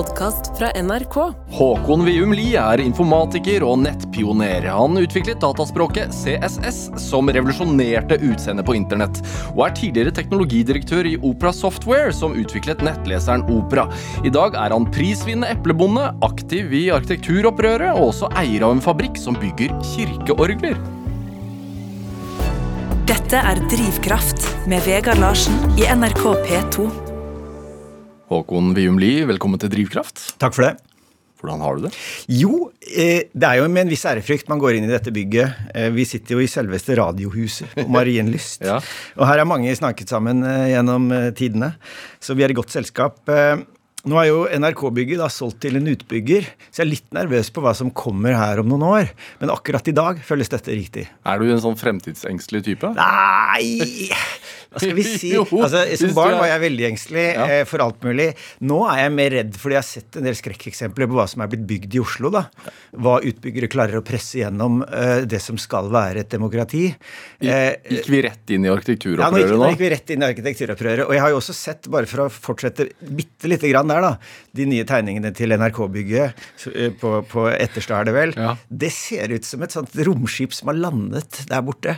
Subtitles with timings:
[0.00, 1.16] podkast fra NRK.
[1.52, 4.64] Håkon Vium Lie er informatiker og nettpioner.
[4.72, 9.20] Han utviklet dataspråket CSS, som revolusjonerte utseendet på internett,
[9.52, 13.90] og er tidligere teknologidirektør i Opera Software, som utviklet nettleseren Opera.
[14.24, 19.20] I dag er han prisvinnende eplebonde, aktiv i arkitekturopprøret, og også eier av en fabrikk
[19.20, 20.80] som bygger kirkeorgler.
[23.10, 27.09] Dette er Drivkraft med Vegard Larsen i NRK P2.
[28.30, 30.20] Håkon Vium Lie, velkommen til Drivkraft.
[30.38, 30.76] Takk for det.
[31.40, 31.90] Hvordan har du det?
[32.30, 35.64] Jo, eh, det er jo med en viss ærefrykt man går inn i dette bygget.
[35.74, 38.62] Eh, vi sitter jo i selveste Radiohuset på Marienlyst.
[38.70, 38.76] Ja.
[39.18, 41.72] Og her har mange snakket sammen eh, gjennom tidene,
[42.22, 43.18] så vi er i godt selskap.
[44.00, 47.64] Nå er jo NRK-bygget da solgt til en utbygger, så jeg er litt nervøs på
[47.64, 49.10] hva som kommer her om noen år.
[49.42, 51.08] Men akkurat i dag føles dette riktig.
[51.26, 52.94] Er du en sånn fremtidsengstelig type?
[52.94, 54.14] Nei
[54.70, 55.30] Hva skal vi si?
[55.36, 57.46] Jo, Altså, som barn var jeg veldig engstelig Ja.
[57.50, 58.28] eh, for alt mulig.
[58.66, 61.42] Nå er jeg mer redd fordi jeg har sett en del skrekkeksempler på hva som
[61.44, 62.30] er blitt bygd i Oslo.
[62.34, 62.44] da.
[62.94, 66.84] Hva utbyggere klarer å presse gjennom eh, det som skal være et demokrati.
[67.42, 69.70] Eh, Gikk vi rett inn i ja, nå Ja, gikk, nå?
[69.72, 71.04] gikk vi rett inn i arkitekturopprøret.
[71.08, 74.12] Og jeg har jo også sett, bare for å fortsette bitte lite grann der, da,
[74.56, 78.34] de nye tegningene til NRK-bygget eh, på, på Etterstad, er det vel.
[78.38, 78.54] Ja.
[78.70, 81.96] Det ser ut som et sånt romskip som har landet der borte.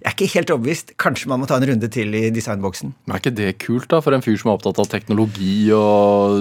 [0.00, 0.94] Jeg er ikke helt overbevist.
[1.00, 2.94] Kanskje man må ta en runde til i designboksen.
[3.04, 6.38] Men er ikke det kult, da, for en fyr som er opptatt av teknologi og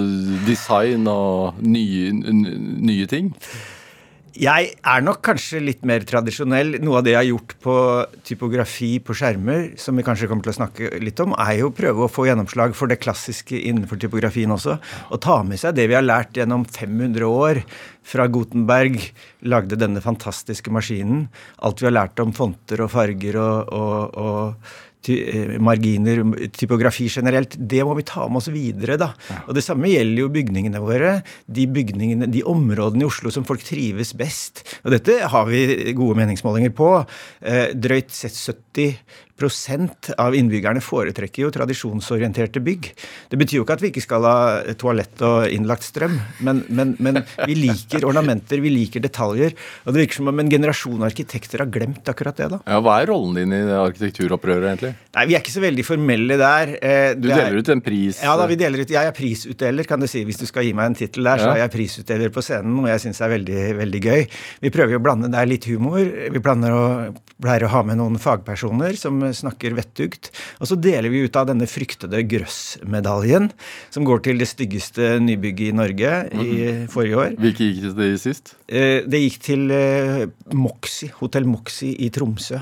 [0.47, 3.33] design og nye, nye ting?
[4.33, 6.79] Jeg er nok kanskje litt mer tradisjonell.
[6.81, 7.75] Noe av det jeg har gjort på
[8.25, 11.75] typografi på skjermer, som vi kanskje kommer til å snakke litt om, er jo å
[11.77, 14.79] prøve å få gjennomslag for det klassiske innenfor typografien også.
[15.13, 17.61] Og ta med seg det vi har lært gjennom 500 år.
[18.09, 18.97] Fra Gutenberg
[19.45, 21.27] lagde denne fantastiske maskinen.
[21.61, 24.73] Alt vi har lært om fonter og farger og, og, og
[25.59, 26.21] marginer,
[26.55, 28.97] typografi generelt, det må vi ta med oss videre.
[28.97, 29.13] da.
[29.47, 31.23] Og Det samme gjelder jo bygningene våre.
[31.47, 34.63] De bygningene, de områdene i Oslo som folk trives best.
[34.83, 37.05] Og dette har vi gode meningsmålinger på.
[37.41, 38.97] Eh, drøyt sett 70
[40.17, 42.89] av innbyggerne foretrekker jo tradisjonsorienterte bygg.
[43.31, 44.37] Det betyr jo ikke at vi ikke skal ha
[44.79, 46.15] toalett og innlagt strøm,
[46.45, 49.55] men, men, men vi liker ornamenter, vi liker detaljer.
[49.85, 52.49] Og det virker som om en generasjon arkitekter har glemt akkurat det.
[52.55, 52.59] da.
[52.67, 54.93] Ja, Hva er rollen din i det arkitekturopprøret, egentlig?
[55.13, 56.75] Nei, vi er ikke så veldig formelle der.
[56.81, 58.21] Eh, Du det er- deler ut en pris.
[58.23, 58.89] Ja da, vi deler ut.
[58.89, 60.23] Jeg er prisutdeler, kan du si.
[60.25, 61.53] Hvis du skal gi meg en tittel der, så Ja.
[61.55, 64.27] er jeg prisutdeler på scenen, og jeg syns er veldig, veldig gøy.
[64.61, 65.99] Vi prøver jo å blande der litt humor.
[66.03, 70.31] Vi å, pleier å ha med noen fagpersoner som snakker vettugt.
[70.59, 73.49] Og så deler vi ut av denne fryktede Grøss-medaljen,
[73.93, 76.53] som går til det styggeste nybygget i Norge i
[76.93, 77.35] forrige år.
[77.41, 78.55] Hvilke gikk det i sist?
[78.67, 82.59] Eh, Det gikk til Moxi, Moxie, Hotell Moxie i Tromsø.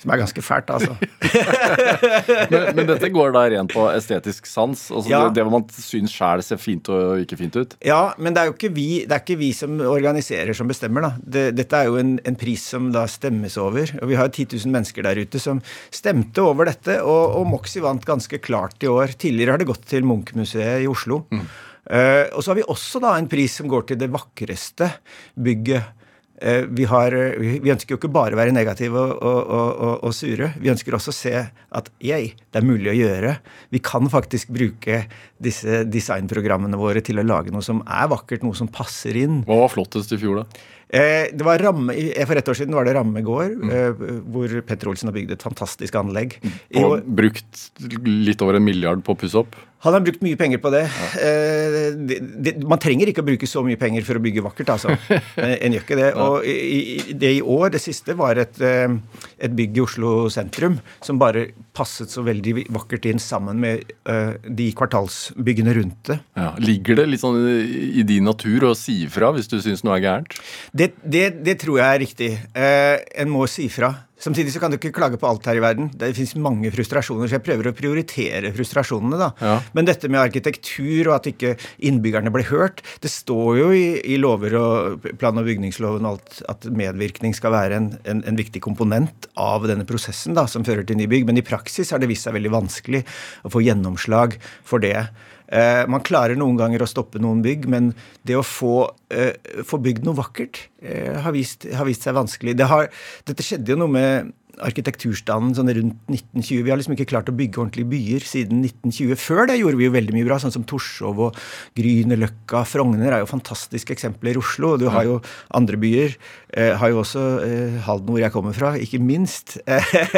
[0.00, 0.94] Som er ganske fælt, altså.
[2.50, 4.86] Men, men dette går da rent på estetisk sans?
[4.90, 5.18] Altså Ja.
[5.28, 7.76] det, det man syns sjæl ser fint og ikke fint ut?
[7.84, 11.04] Ja, men det er jo ikke vi, det er ikke vi som organiserer, som bestemmer.
[11.04, 11.12] da.
[11.20, 13.92] Det, dette er jo en, en pris som da stemmes over.
[14.00, 15.60] Og vi har 10 000 mennesker der ute som
[15.92, 19.12] stemte over dette, og, og Moxie vant ganske klart i år.
[19.20, 21.22] Tidligere har det gått til Munch-museet i Oslo.
[21.30, 24.90] Eh, og så har vi også da en pris som går til det vakreste
[25.36, 25.96] bygget.
[26.40, 29.94] Eh, vi, har, vi vi ønsker jo ikke bare å være negative og, og, og,
[30.08, 30.50] og sure.
[30.60, 33.34] Vi ønsker også å se at yay, det er mulig å gjøre.
[33.74, 35.02] Vi kan faktisk bruke
[35.36, 39.42] disse designprogrammene våre til å lage noe som er vakkert, noe som passer inn.
[39.48, 40.64] Hva var flottest i fjor, da?
[40.90, 41.94] Eh, det var ramme,
[42.26, 45.42] For ett år siden var det Ramme gård, eh, hvor Petter Olsen har bygd et
[45.42, 46.38] fantastisk anlegg.
[46.74, 47.68] Og år, brukt
[48.02, 49.54] litt over en milliard på å pusse opp?
[49.80, 50.82] han har brukt mye penger på det.
[51.24, 52.52] Eh, det, det.
[52.68, 54.96] Man trenger ikke å bruke så mye penger for å bygge vakkert, altså.
[55.40, 56.08] Eh, En gjør ikke det.
[56.20, 58.92] Og i, det i år, det siste, var et, eh,
[59.40, 61.46] et bygg i Oslo sentrum som bare
[61.76, 66.18] passet så veldig vakkert inn sammen med eh, de kvartalsbyggene rundt det.
[66.36, 66.50] Ja.
[66.60, 69.96] Ligger det litt sånn i i din natur å si ifra hvis du syns noe
[69.96, 70.36] er gærent?
[70.80, 72.30] Det, det, det tror jeg er riktig.
[72.56, 73.92] Eh, en må si fra.
[74.20, 75.88] Samtidig så kan du ikke klage på alt her i verden.
[75.96, 79.16] Det fins mange frustrasjoner, så jeg prøver å prioritere frustrasjonene.
[79.20, 79.30] da.
[79.40, 79.54] Ja.
[79.76, 81.54] Men dette med arkitektur og at ikke
[81.88, 86.42] innbyggerne ble hørt Det står jo i, i lover og plan- og bygningsloven og alt
[86.52, 90.84] at medvirkning skal være en, en, en viktig komponent av denne prosessen da, som fører
[90.84, 91.28] til nybygg.
[91.28, 93.04] Men i praksis har det vist seg veldig vanskelig
[93.44, 94.36] å få gjennomslag
[94.68, 95.08] for det.
[95.50, 97.92] Eh, man klarer noen ganger å stoppe noen bygg, men
[98.26, 99.34] det å få, eh,
[99.66, 102.54] få bygd noe vakkert eh, har, vist, har vist seg vanskelig.
[102.56, 102.90] Det har,
[103.26, 104.30] dette skjedde jo noe med
[104.64, 106.64] arkitekturstanden sånn rundt 1920.
[106.66, 109.16] Vi har liksom ikke klart å bygge ordentlige byer siden 1920.
[109.20, 111.38] Før det gjorde vi jo veldig mye bra, sånn som Torshov og
[111.78, 112.62] Grünerløkka.
[112.68, 114.74] Frogner er jo fantastiske eksempler i Oslo.
[114.80, 115.18] Du har jo
[115.56, 116.16] andre byer.
[116.52, 119.58] Eh, har jo også eh, Halden, hvor jeg kommer fra, ikke minst.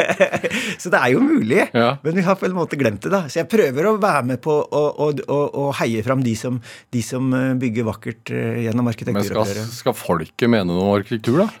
[0.81, 1.61] så det er jo mulig.
[1.75, 1.97] Ja.
[2.03, 3.27] Men vi har på en måte glemt det, da.
[3.29, 6.57] Så jeg prøver å være med på å, å, å, å heie fram de som,
[6.93, 9.37] de som eh, bygger vakkert gjennom arkitektur.
[9.37, 11.49] Men skal, skal folket mene noe om arkitektur, da?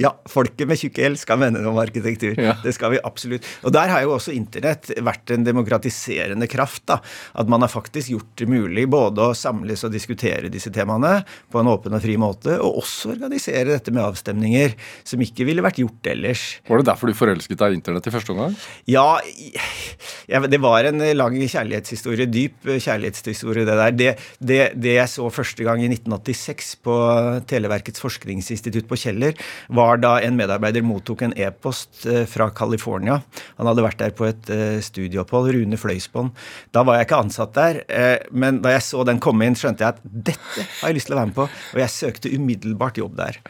[0.00, 2.34] Ja, folket med tjukke L skal mene noe om arkitektur.
[2.40, 2.56] Ja.
[2.62, 3.46] Det skal vi absolutt.
[3.66, 6.86] Og der har jo også internett vært en demokratiserende kraft.
[6.88, 6.98] da,
[7.38, 11.20] At man har faktisk gjort det mulig både å samles og diskutere disse temaene
[11.52, 14.76] på en åpen og fri måte, og også organisere dette med avstemninger
[15.06, 16.44] som ikke ville vært gjort ellers.
[16.68, 18.56] Var det derfor du forelsket deg i internett i første omgang?
[18.90, 19.18] Ja,
[20.30, 23.96] ja, det var en lang kjærlighetshistorie, dyp kjærlighetshistorie, det der.
[23.96, 24.10] Det,
[24.40, 26.96] det, det jeg så første gang i 1986 på
[27.50, 29.36] Televerkets forskningsinstitutt på Kjeller,
[29.68, 33.20] var da en medarbeider mottok en e-post eh, fra California.
[33.58, 36.34] Han hadde vært der på et eh, studieopphold, Rune Fløysbond.
[36.74, 39.84] Da var jeg ikke ansatt der, eh, men da jeg så den komme inn, skjønte
[39.84, 43.02] jeg at dette har jeg lyst til å være med på, og jeg søkte umiddelbart
[43.02, 43.40] jobb der.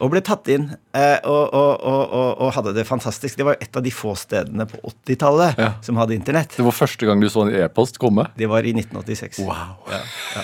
[0.00, 3.36] Og ble tatt inn, eh, og, og, og, og, hadde det fantastisk.
[3.36, 5.68] Det var et av de få stedene på 80-tallet Ja.
[5.84, 6.56] som hadde internett.
[6.56, 8.24] Det var første gang du så en e-post komme?
[8.38, 9.42] Det var i 1986.
[9.44, 9.76] Wow.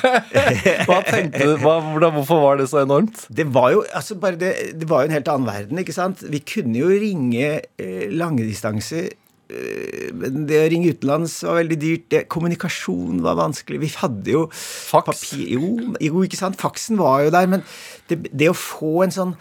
[0.89, 1.79] Hva tenkte du, hva,
[2.19, 3.25] Hvorfor var det så enormt?
[3.33, 6.27] Det var jo altså bare det, det var jo en helt annen verden, ikke sant?
[6.29, 9.07] Vi kunne jo ringe eh, langdistanse.
[9.07, 12.08] Men det å ringe utenlands var veldig dyrt.
[12.10, 13.82] Det, kommunikasjon var vanskelig.
[13.84, 15.06] Vi hadde jo Faks?
[15.06, 15.69] papir jo,
[16.02, 16.58] jo, ikke sant.
[16.58, 17.46] Faksen var jo der.
[17.50, 17.62] Men
[18.10, 19.37] det, det å få en sånn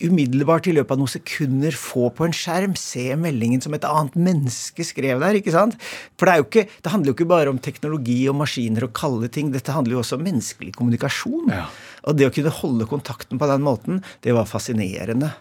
[0.00, 4.16] umiddelbart i løpet av noen sekunder få på en skjerm, se meldingen som et annet
[4.16, 5.36] menneske skrev der.
[5.38, 5.76] ikke sant?
[6.18, 9.52] For det, ikke, det handler jo ikke bare om teknologi og maskiner og kalde ting.
[9.54, 11.52] Dette handler jo også om menneskelig kommunikasjon.
[11.52, 11.68] Ja.
[12.08, 15.34] Og det å kunne holde kontakten på den måten, det var fascinerende.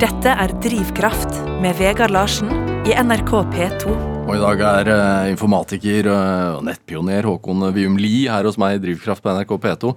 [0.00, 2.48] Dette er Drivkraft med Vegard Larsen
[2.88, 3.90] i NRK P2.
[4.24, 8.78] Og i dag er eh, informatiker eh, og nettpioner Håkon Vium Lie her hos meg
[8.78, 9.92] i Drivkraft på NRK P2.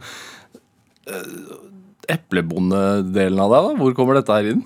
[1.08, 1.32] Eh,
[2.18, 3.80] Eplebondedelen av deg, da?
[3.80, 4.66] Hvor kommer dette her inn?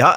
[0.00, 0.14] Ja,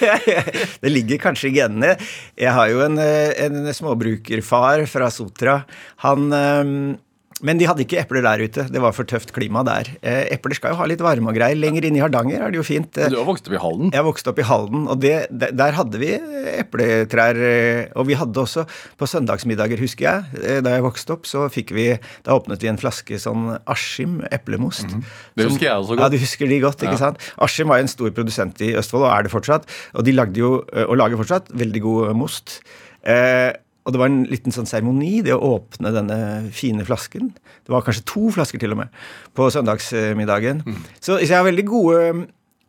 [0.86, 1.98] det ligger kanskje i genene.
[2.40, 5.60] Jeg har jo en, en småbrukerfar fra Sotra.
[6.08, 6.32] Han
[7.42, 8.64] Men de hadde ikke epler der ute.
[8.70, 9.88] Det var for tøft klima der.
[10.02, 11.58] Eh, Epler skal jo ha litt varme og greier.
[11.58, 12.94] Lenger inne i Hardanger er det jo fint.
[12.96, 13.90] Men Du har vokst opp i Halden.
[13.92, 16.12] Jeg vokste opp i Halden, og det, der, hadde vi
[16.60, 17.36] epletrær.
[17.36, 18.64] eh, Og vi hadde også
[18.98, 21.88] på søndagsmiddager, husker jeg, eh, da jeg vokste opp, så fikk vi
[22.24, 24.86] Da åpnet vi en flaske sånn Askim eplemost.
[24.86, 25.02] Mhm.
[25.36, 26.00] Det husker jeg også godt.
[26.00, 26.96] Ja, du husker de godt, ikke Ja.
[26.96, 27.18] sant?
[27.38, 29.64] Askim var en stor produsent i Østfold, og er det fortsatt.
[29.94, 32.60] Og de lagde jo, og lager fortsatt, veldig god most.
[33.04, 36.18] Eh, og det var en liten sånn seremoni, det å åpne denne
[36.54, 37.32] fine flasken.
[37.66, 40.62] Det var kanskje to flasker til og med på søndagsmiddagen.
[41.00, 42.02] Så, så jeg har veldig gode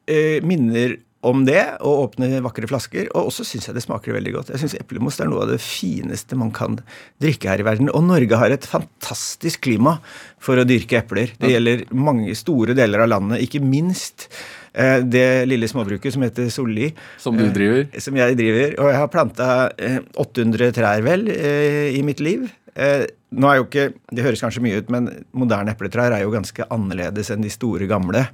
[0.10, 3.08] eh, minner om det, å åpne vakre flasker.
[3.14, 4.52] Og også syns jeg det smaker veldig godt.
[4.52, 6.80] Jeg syns eplemost er noe av det fineste man kan
[7.24, 7.92] drikke her i verden.
[7.94, 10.00] Og Norge har et fantastisk klima
[10.44, 11.32] for å dyrke epler.
[11.40, 14.28] Det gjelder mange store deler av landet, ikke minst
[14.74, 16.90] det lille småbruket som heter Solli.
[17.22, 17.86] Som du driver.
[18.02, 18.74] Som jeg driver.
[18.82, 19.48] Og jeg har planta
[19.78, 22.48] eh, 800 trær, vel, eh, i mitt liv.
[22.74, 23.06] Eh,
[23.38, 26.66] nå er jo ikke, Det høres kanskje mye ut, men moderne epletrær er jo ganske
[26.74, 28.26] annerledes enn de store, gamle.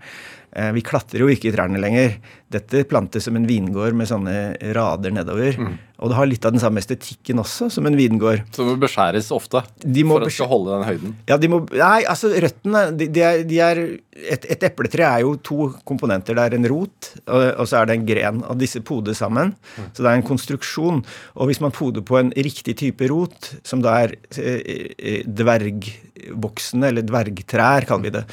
[0.56, 2.18] Eh, vi klatrer jo ikke i trærne lenger.
[2.50, 4.36] Dette plantes som en vingård med sånne
[4.76, 5.60] rader nedover.
[6.00, 8.46] Og det har litt av den samme estetikken også, som en vingård.
[8.56, 11.16] Som må beskjæres ofte De må for at skal holde den høyden.
[11.30, 13.82] Ja, de må Nei, altså røttene de, de er, de er
[14.16, 16.38] et, et epletre er jo to komponenter.
[16.38, 18.40] Det er en rot, og, og så er det en gren.
[18.48, 19.54] Og disse podes sammen.
[19.92, 21.04] Så det er en konstruksjon.
[21.36, 26.94] Og hvis man poder på en riktig type rot, som da er eh, eh, dvergvoksende,
[26.94, 28.26] eller dvergtrær, kaller vi det,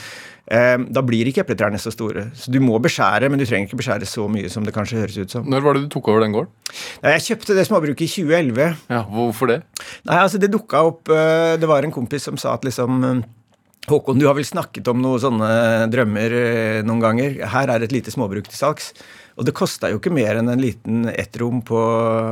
[0.47, 2.29] da blir ikke epletrærne så store.
[2.39, 5.17] Så du må beskjære, men du trenger ikke beskjære så mye som det kanskje høres
[5.19, 5.49] ut som.
[5.51, 6.53] Når var det du tok over den gården?
[7.03, 8.77] Jeg kjøpte det småbruket i 2011.
[8.95, 9.57] Ja, Hvorfor det?
[10.07, 13.25] Nei, altså det dukka opp øh, Det var en kompis som sa at liksom øh,
[13.87, 15.51] Håkon, du har vel snakket om noen sånne
[15.93, 17.37] drømmer øh, noen ganger.
[17.53, 18.89] Her er et lite småbruk til salgs.
[19.37, 21.79] Og det kosta jo ikke mer enn en liten ettrom på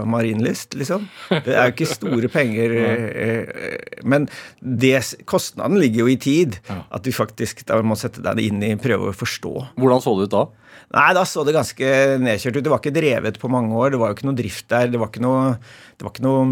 [0.08, 1.04] Marienlyst, liksom.
[1.28, 2.74] Det er jo ikke store penger.
[2.80, 4.28] øh, øh, Men
[4.60, 4.96] det,
[5.28, 6.56] kostnaden ligger jo i tid.
[6.70, 9.52] At du faktisk da må sette deg inn i prøve å forstå.
[9.76, 10.46] Hvordan så det ut da?
[10.94, 11.92] Nei, da så det ganske
[12.22, 12.64] nedkjørt ut.
[12.64, 13.92] Det var ikke drevet på mange år.
[13.92, 14.90] Det var jo ikke noe drift der.
[14.92, 15.54] Det var ikke noe,
[15.98, 16.44] det var ikke noe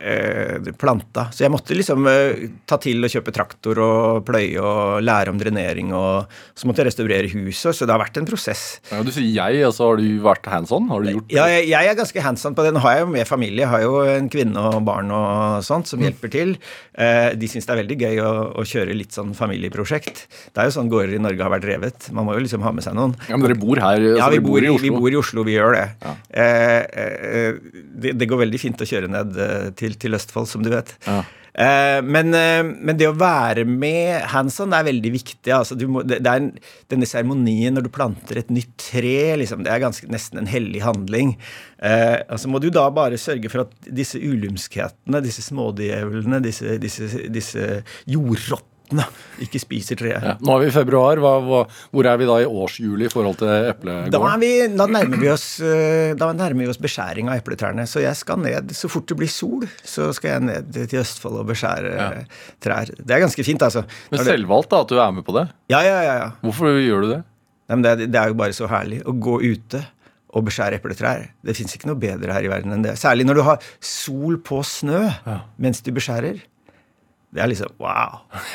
[0.00, 1.26] eh, planta.
[1.34, 5.38] Så jeg måtte liksom eh, ta til å kjøpe traktor og pløye og lære om
[5.40, 5.92] drenering.
[5.96, 7.76] Og så måtte jeg restaurere huset.
[7.76, 8.80] Så det har vært en prosess.
[8.90, 10.88] Ja, du sier jeg, altså har du vært hands on?
[10.90, 11.36] Har du gjort det?
[11.38, 12.72] Ja, jeg, jeg er ganske hands on på det.
[12.76, 13.64] Nå har jeg jo med familie.
[13.66, 16.56] Jeg har jo en kvinne og barn og sånt som hjelper til.
[17.00, 18.30] Eh, de syns det er veldig gøy å,
[18.60, 20.24] å kjøre litt sånn familieprosjekt.
[20.50, 22.10] Det er jo sånn gårder i Norge har vært drevet.
[22.16, 23.14] Man må jo liksom ha med seg noen.
[23.28, 23.98] Ja, Men dere bor her?
[24.00, 24.82] Altså, Ja, vi dere bor, i, Oslo?
[24.84, 25.86] vi bor i Oslo, vi gjør det.
[26.04, 26.14] Ja.
[28.00, 28.12] Det.
[28.20, 30.94] Det går veldig fint å kjøre ned eh, til, til Østfold, som du vet.
[31.06, 31.22] Ja.
[31.60, 35.50] Eh, men, eh, men det å være med hands on er veldig viktig.
[35.54, 36.50] Altså, du må, er en,
[36.92, 40.84] denne seremonien når du planter et nytt tre, liksom, det er ganske, nesten en hellig
[40.86, 41.34] handling.
[41.82, 47.26] Eh, altså må du da bare sørge for at disse ulumskhetene, disse smådjevlene, disse, disse,
[47.32, 47.82] disse
[48.90, 49.06] jordrottene
[49.40, 50.22] ikke spiser treet.
[50.22, 50.34] Ja.
[50.44, 51.16] Nå er vi i februar.
[51.22, 51.62] Hva,
[51.94, 54.40] hvor er vi da i årshjulet i forhold til Da, eplegården?
[54.42, 57.86] vi, da, nærmer vi oss, eh, da nærmer vi oss beskjæring av epletrærne.
[57.88, 61.40] Så jeg skal ned så fort det blir sol, så skal jeg ned til Østfold
[61.40, 62.10] og beskjære Ja.
[62.60, 62.90] trær.
[62.96, 63.84] Det er ganske fint, altså.
[64.10, 65.48] Men selvvalgt da, at du er med på det?
[65.70, 66.14] Ja, ja, ja.
[66.24, 66.30] ja.
[66.42, 67.22] Hvorfor gjør du det?
[67.70, 69.84] Nei, men det, det er jo bare så herlig å gå ute
[70.34, 71.24] og beskjære epletrær.
[71.42, 72.92] Det fins ikke noe bedre her i verden enn det.
[72.98, 75.08] Særlig når du har sol på snø
[75.58, 76.38] mens du beskjærer.
[77.30, 78.24] Det er liksom wow.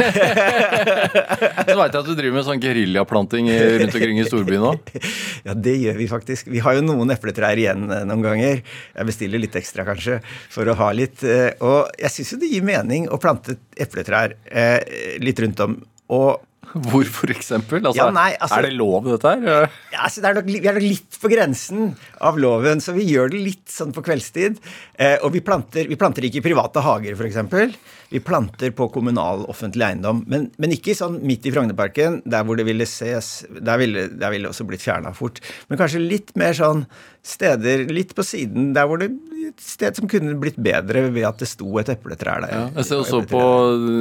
[1.65, 4.91] Så veit jeg at du driver med sånn geriljaplanting i- rundt omkring i storbyen òg.
[5.47, 6.47] Ja, det gjør vi faktisk.
[6.49, 8.63] Vi har jo noen epletrær igjen eh, noen ganger.
[8.97, 10.17] Jeg bestiller litt ekstra, kanskje,
[10.51, 11.21] for å ha litt.
[11.23, 14.81] eh, Og jeg syns jo det gir mening å plante epletrær eh,
[15.21, 15.77] litt rundt om.
[16.09, 16.41] Og
[16.75, 17.77] Hvor, for eksempel?
[17.85, 19.69] Altså, Ja, nei, altså- er det lov, dette her?
[19.93, 21.91] ja, altså det er nok, vi er nok litt på grensen
[22.25, 24.57] av loven, så vi gjør det litt sånn på kveldstid.
[24.97, 27.77] Eh, og vi planter, vi planter ikke i private hager, f.eks.
[28.11, 30.23] Vi planter på kommunal, offentlig eiendom.
[30.29, 34.29] Men, men ikke sånn midt i Frognerparken, der hvor det ville ses Der ville der
[34.33, 35.39] ville det også blitt fjerna fort.
[35.69, 36.85] Men kanskje litt mer sånn
[37.25, 39.11] steder litt på siden, der hvor det
[39.45, 42.49] Et sted som kunne blitt bedre ved at det sto et epletrær der.
[42.55, 43.41] Ja, jeg ser også på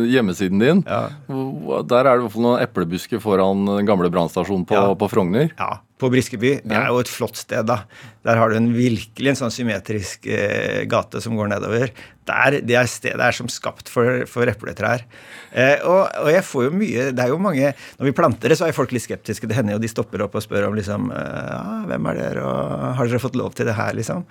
[0.09, 0.81] hjemmesiden din.
[0.89, 1.03] Ja.
[1.29, 4.95] Der er det i hvert fall noen eplebusker foran den gamle brannstasjonen på, Ja.
[4.97, 5.51] på Frogner.
[5.59, 6.57] Ja, på Briskeby.
[6.67, 7.85] Det er jo et flott sted, da.
[8.25, 11.93] Der har du en virkelig en sånn symmetrisk eh, gate som går nedover.
[12.25, 15.05] Der, det er stedet er som skapt for, for epletrær.
[15.53, 17.69] Eh, og, og jeg får jo mye Det er jo mange
[18.01, 19.47] Når vi planter det, så er folk litt skeptiske.
[19.47, 22.47] Det hender jo de stopper opp og spør om liksom eh, ja, Hvem er dere,
[22.49, 24.25] og har dere fått lov til det her, liksom?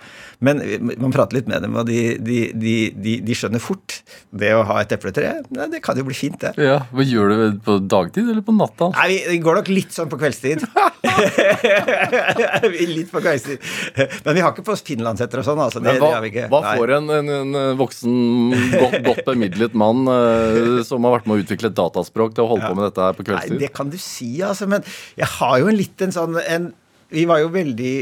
[0.44, 2.74] Men eh, man prater litt med dem, og de, de, de,
[3.22, 4.00] de, skjønner fort
[4.34, 5.36] det å ha et epletre.
[5.54, 6.54] Ja, det kan jo bli fint, det.
[6.60, 8.90] Ja, Hva Gjør du det på dagtid eller på natta?
[8.96, 10.64] Nei, det går nok litt sånn på kveldstid.
[12.94, 13.68] litt kveldstid.
[14.24, 15.62] Men vi har ikke på finlandshetter og sånn.
[15.66, 15.82] altså.
[15.84, 16.48] Det, hva, det har vi ikke.
[16.52, 18.16] hva får en, en, en voksen,
[18.74, 22.50] godt, godt bemidlet mann uh, som har vært med å utvikle et dataspråk, til å
[22.54, 23.62] holde på med dette her på Nei, kveldstid?
[23.62, 24.68] det kan du si, altså.
[24.70, 24.84] Men
[25.18, 26.72] jeg har jo en litt en sånn en,
[27.14, 27.94] Vi var jo veldig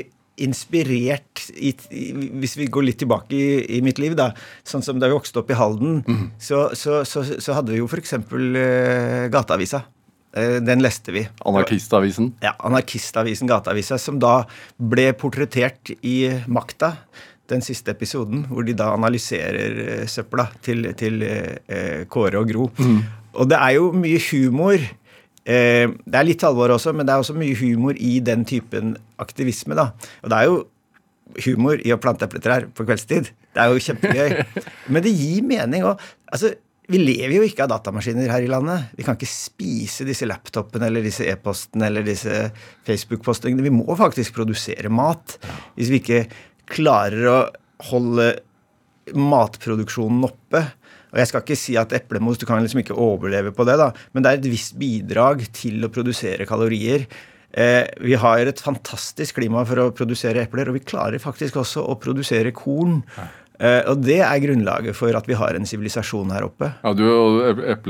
[0.42, 2.04] inspirert i, i,
[2.40, 4.30] Hvis vi går litt tilbake i, i mitt liv, da.
[4.66, 6.22] Sånn som da vi vokste opp i Halden, mm.
[6.40, 8.16] så, så, så, så hadde vi jo f.eks.
[8.32, 9.84] Uh, Gateavisa.
[10.32, 11.26] Eh, den leste vi.
[11.44, 12.32] Anarkistavisen?
[12.40, 14.42] ja, anarkistavisen Gateavisa, som da
[14.78, 16.16] ble portrettert i
[16.48, 16.94] Makta,
[17.52, 22.70] den siste episoden, hvor de da analyserer eh, søpla til, til eh, Kåre og Gro.
[23.32, 24.80] Og det er jo mye humor.
[25.42, 28.96] Eh, det er litt alvor også, men det er også mye humor i den typen
[29.22, 29.90] aktivisme, da.
[30.22, 30.60] Og det er jo
[31.46, 33.32] humor i å plante epletrær på kveldstid.
[33.52, 34.62] Det er jo kjempegøy.
[34.92, 36.00] Men det gir mening òg.
[36.32, 36.54] Altså,
[36.92, 38.92] vi lever jo ikke av datamaskiner her i landet.
[38.98, 42.50] Vi kan ikke spise disse laptopene eller disse e-postene eller disse
[42.88, 43.64] Facebook-postingene.
[43.64, 45.38] Vi må faktisk produsere mat.
[45.78, 46.22] Hvis vi ikke
[46.72, 47.38] klarer å
[47.90, 48.28] holde
[49.18, 50.62] matproduksjonen oppe.
[51.12, 53.90] Og jeg skal ikke si at eplemos du kan liksom ikke overleve på det, da,
[54.12, 57.04] men det er et visst bidrag til å produsere kalorier.
[57.52, 61.84] Eh, vi har et fantastisk klima for å produsere epler, og vi klarer faktisk også
[61.84, 63.02] å produsere korn.
[63.20, 66.72] Eh, og det er grunnlaget for at vi har en sivilisasjon her oppe.
[66.82, 67.86] Ja, du, og ep-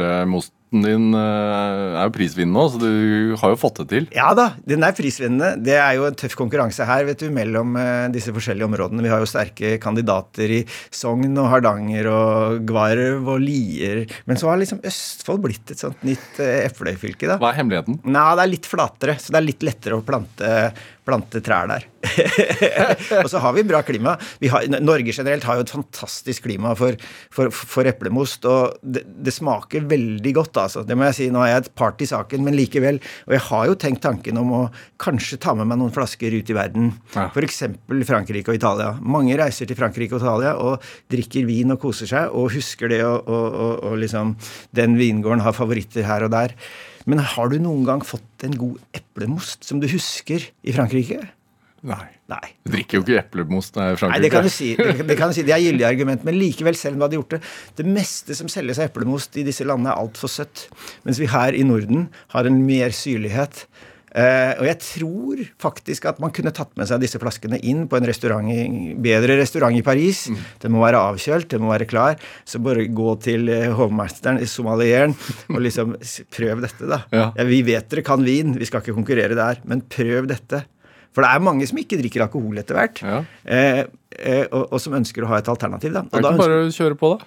[0.73, 4.07] Eplemosten din eh, er jo prisvinnende nå, så du har jo fått det til.
[4.17, 5.57] Ja da, den er prisvinnende.
[5.61, 9.05] Det er jo en tøff konkurranse her vet du, mellom eh, disse forskjellige områdene.
[9.05, 14.07] Vi har jo sterke kandidater i Sogn og Hardanger og Gvarv og Lier.
[14.25, 17.38] Men så har liksom Østfold blitt et sånt nytt eh, eplefylke, da.
[17.43, 18.00] Hva er hemmeligheten?
[18.09, 20.73] Nei, det er litt flatere, så det er litt lettere å plante,
[21.05, 21.88] plante trær der.
[23.23, 24.17] og så har vi bra klima.
[24.43, 26.97] Vi har, Norge generelt har jo et fantastisk klima for,
[27.35, 30.85] for, for eplemost, og det, det smaker veldig godt, altså.
[30.87, 31.28] Det må jeg si.
[31.33, 33.00] Nå er jeg et part i saken, men likevel.
[33.28, 34.62] Og jeg har jo tenkt tanken om å
[35.02, 36.92] kanskje ta med meg noen flasker ut i verden.
[37.16, 37.28] Ja.
[37.31, 37.64] F.eks.
[38.09, 38.92] Frankrike og Italia.
[39.00, 43.02] Mange reiser til Frankrike og Italia og drikker vin og koser seg, og husker det,
[43.07, 44.37] og, og, og, og liksom
[44.76, 46.57] Den vingården har favoritter her og der.
[47.09, 51.23] Men har du noen gang fått en god eplemost som du husker i Frankrike?
[51.83, 52.05] Nei.
[52.31, 52.53] Nei.
[52.62, 54.12] Du drikker jo ikke eplemost i Frankrike.
[54.15, 54.73] Nei, det kan du si.
[54.79, 55.43] Det, det kan du si.
[55.47, 56.27] Det er gyldig argument.
[56.27, 57.41] Men likevel, selv om du hadde gjort det
[57.81, 60.69] Det meste som selges av eplemost i disse landene, er altfor søtt.
[61.07, 63.67] Mens vi her i Norden har en mer syrlighet.
[64.12, 67.97] Uh, og jeg tror faktisk at man kunne tatt med seg disse flaskene inn på
[67.97, 70.27] en restaurant i, bedre restaurant i Paris.
[70.29, 70.43] Mm.
[70.62, 72.21] Den må være avkjølt, den må være klar.
[72.45, 75.17] Så bare gå til eh, hovmesteren i somalieren
[75.49, 75.97] og liksom
[76.37, 77.03] prøv dette, da.
[77.23, 77.31] Ja.
[77.49, 80.65] vi vet dere kan vin, vi skal ikke konkurrere der, men prøv dette.
[81.12, 83.19] For det er mange som ikke drikker alkohol etter hvert, Ja.
[83.45, 83.85] eh,
[84.19, 85.92] eh, og, og som ønsker å ha et alternativ.
[85.92, 86.02] da.
[86.09, 87.26] Og da ønsker, bare kjøre på, da.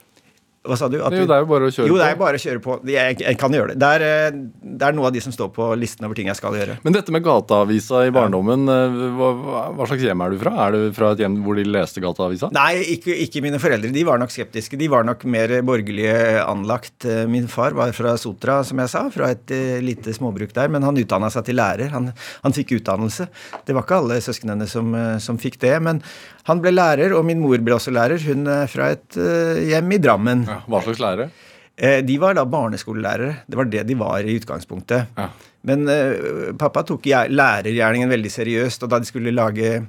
[0.65, 0.98] Hva sa du?
[1.03, 2.24] At Det er jo det jo bare å kjøre jo, det er på.
[2.25, 2.75] bare å kjøre på.
[2.89, 3.77] Jeg, jeg kan gjøre det.
[3.81, 4.38] Det er, eh,
[4.79, 6.77] det er noe av de som står på listen over ting jeg skal gjøre.
[6.84, 9.29] Men dette med gateavisa i barndommen, eh, hva,
[9.77, 10.53] hva- slags hjem er du fra?
[10.67, 12.50] Er du fra et hjem hvor de leste gateavisa?
[12.55, 13.91] Nei, ikke, ikke mine foreldre.
[13.93, 14.77] De var nok skeptiske.
[14.81, 17.05] De var nok mer borgerlige anlagt.
[17.05, 19.53] Eh, Min far var fra Sotra, som jeg sa, fra et
[19.84, 20.67] lite småbruk der.
[20.69, 21.89] Men han utdanna seg til lærer.
[21.91, 22.12] Han,
[22.43, 23.27] han fikk utdannelse.
[23.65, 25.75] Det var ikke alle søsknene som, som fikk det.
[25.81, 26.01] Men
[26.46, 28.22] han ble lærer, og min mor ble også lærer.
[28.28, 30.46] Hun er fra et eh, hjem i Drammen.
[30.50, 31.32] Ja, hva slags lærer?
[31.75, 33.42] Eh, De var da barneskolelærere.
[33.50, 35.16] Det var det de var i utgangspunktet.
[35.18, 35.30] Ja.
[35.66, 39.80] Men uh, pappa tok lærergjerningen veldig seriøst, og da de skulle lage,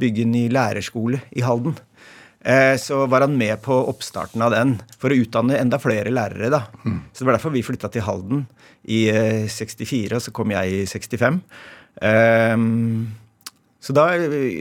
[0.00, 1.76] bygge en ny lærerskole i Halden,
[2.40, 6.48] eh, så var han med på oppstarten av den for å utdanne enda flere lærere.
[6.48, 6.62] da.
[7.12, 8.46] Så det var derfor vi flytta til Halden
[8.88, 11.42] i uh, 64, og så kom jeg i 65.
[12.00, 13.06] Ehm,
[13.86, 14.06] så da,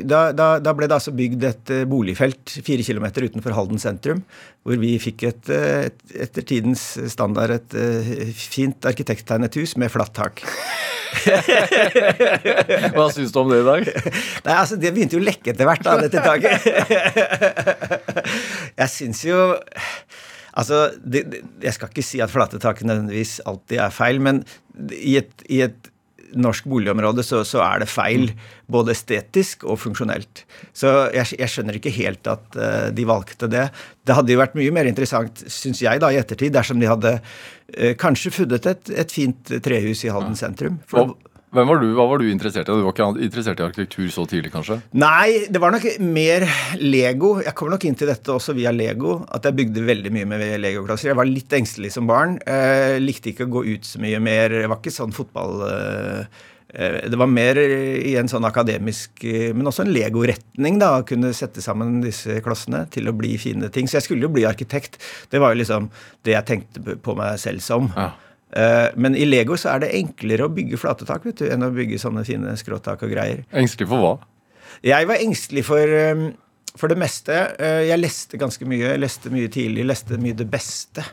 [0.05, 4.19] da, da, ble det altså bygd et eh, boligfelt fire kilometer utenfor Halden sentrum,
[4.61, 9.89] hvor vi fikk et, eh, et, etter tidens standard et et fint arkitekttegnet hus med
[9.89, 10.43] flatt tak.
[12.93, 13.89] Hva syns du om det i dag?
[14.45, 16.59] Nei, altså Det begynte jo å lekke etter hvert, da, dette taket.
[18.83, 19.41] jeg syns jo
[20.55, 24.45] Altså, det, det, Jeg skal ikke si at flate tak nødvendigvis alltid er feil, men
[24.95, 25.89] i et, i et
[26.35, 28.29] norsk boligområde så, så er det feil.
[28.71, 30.43] Både estetisk og funksjonelt.
[30.75, 33.67] Så jeg, jeg skjønner ikke helt at uh, de valgte det.
[34.05, 37.15] Det hadde jo vært mye mer interessant, syns jeg, da, i ettertid, dersom de hadde
[37.19, 40.81] uh, kanskje funnet et, et fint trehus i Halden sentrum.
[40.89, 41.15] For
[41.53, 42.73] var du, hva var du interessert i?
[42.73, 44.79] Du var ikke interessert i arkitektur så tidlig, kanskje?
[44.97, 46.47] Nei, det var nok mer
[46.81, 47.35] Lego.
[47.43, 49.21] Jeg kom nok inn til dette også via Lego.
[49.31, 51.13] At jeg bygde veldig mye med legoklasser.
[51.13, 52.39] Jeg var litt engstelig som barn.
[52.43, 54.57] Eh, likte ikke å gå ut så mye mer.
[54.57, 55.63] Det var ikke sånn fotball...
[55.69, 56.43] Eh,
[56.75, 60.97] eh, det var mer i en sånn akademisk, eh, men også en Lego-retning, da.
[60.99, 63.87] Å kunne sette sammen disse klossene til å bli fine ting.
[63.87, 64.99] Så jeg skulle jo bli arkitekt.
[65.31, 65.87] Det var jo liksom
[66.27, 67.93] det jeg tenkte på meg selv som.
[67.95, 68.11] Ja.
[68.55, 71.65] Eh, Men i Lego så er det enklere å bygge flate tak vet du, enn
[71.65, 73.43] å bygge sånne fine skråtak og greier.
[73.51, 74.13] Engstelig for hva?
[74.85, 76.29] Jeg var engstelig for, um,
[76.75, 77.35] for det meste.
[77.59, 78.93] Uh, Jeg leste ganske mye.
[78.93, 79.85] Jeg leste mye tidlig.
[79.87, 81.03] Leste mye Det Beste.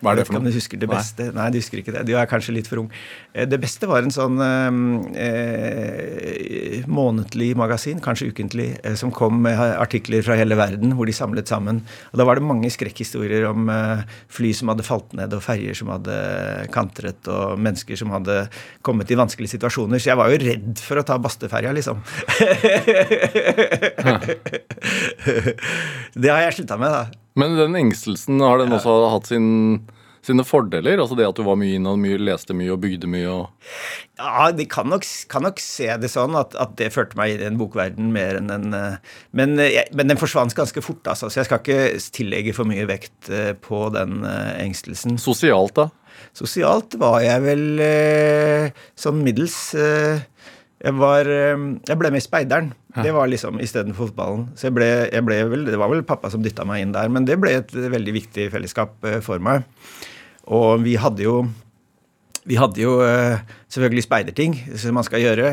[0.00, 0.50] Hva er det for noe?
[0.50, 0.96] du husker Det Nei.
[0.98, 1.22] Beste?
[1.34, 2.02] Nei, du husker ikke det.
[2.08, 2.90] De er kanskje litt for ung.
[3.32, 4.80] Eh, Det Beste var en sånn um,
[5.14, 11.14] eh, månedlig magasin, kanskje ukentlig, eh, som kom med artikler fra hele verden, hvor de
[11.16, 11.76] samlet sammen.
[12.12, 15.74] Og Da var det mange skrekkhistorier om eh, fly som hadde falt ned, og ferjer
[15.78, 16.14] som hadde
[16.74, 18.44] kantret, og mennesker som hadde
[18.82, 19.98] kommet i vanskelige situasjoner.
[20.00, 21.96] Så jeg var jo redd for å ta Bastøferja, liksom.
[26.14, 27.04] det har jeg slutta med, da.
[27.38, 29.46] Men den engstelsen, har den også hatt sin,
[30.22, 31.00] sine fordeler?
[31.02, 33.72] Altså det at du var mye inne og mye, leste mye og bygde mye og
[34.20, 37.42] Ja, de kan nok, kan nok se det sånn at, at det førte meg inn
[37.42, 39.00] i en bokverden mer enn en eh,
[39.34, 42.86] men, eh, men den forsvant ganske fort, altså, så jeg skal ikke tillegge for mye
[42.90, 45.18] vekt eh, på den engstelsen.
[45.18, 45.90] Sosialt, da?
[46.38, 47.64] Sosialt var jeg vel
[48.98, 49.56] sånn middels.
[50.84, 52.72] Jeg var eh, Jeg ble med i Speideren.
[52.94, 54.46] Det var liksom istedenfor fotballen.
[54.58, 57.10] Så jeg ble, jeg ble vel Det var vel pappa som dytta meg inn der,
[57.12, 59.64] men det ble et veldig viktig fellesskap eh, for meg.
[60.52, 61.44] Og vi hadde jo
[62.44, 63.40] vi hadde jo eh,
[63.72, 65.46] selvfølgelig speiderting som man skal gjøre,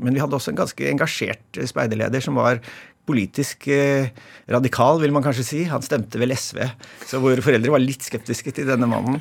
[0.00, 2.62] men vi hadde også en ganske engasjert speiderleder som var
[3.06, 4.12] politisk eh,
[4.50, 5.60] radikal, vil man kanskje si.
[5.70, 6.62] Han stemte vel SV,
[7.06, 9.20] så våre foreldre var litt skeptiske til denne mannen.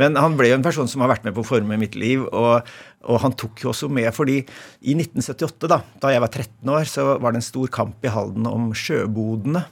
[0.00, 2.24] Men han ble jo en person som har vært med på å forme mitt liv,
[2.28, 2.68] og,
[3.08, 6.88] og han tok jo også med fordi i 1978, da, da jeg var 13 år,
[6.90, 9.64] så var det en stor kamp i Halden om sjøbodene.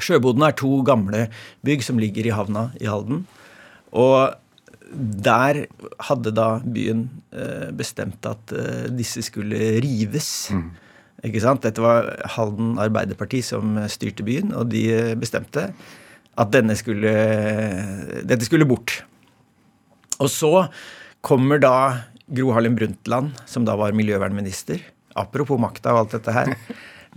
[0.00, 1.26] Sjøbodene er to gamle
[1.66, 3.26] bygg som ligger i havna i Halden.
[3.92, 4.32] Og
[4.90, 5.64] der
[6.08, 10.50] hadde da byen eh, bestemt at eh, disse skulle rives.
[11.26, 11.62] Ikke sant?
[11.64, 14.84] Dette var Halden Arbeiderparti som styrte byen, og de
[15.20, 15.68] bestemte
[16.40, 17.12] at denne skulle,
[18.24, 19.02] dette skulle bort.
[20.20, 20.52] Og så
[21.24, 21.74] kommer da
[22.30, 24.80] Gro Harlem Brundtland, som da var miljøvernminister.
[25.18, 26.54] Apropos makta og alt dette her.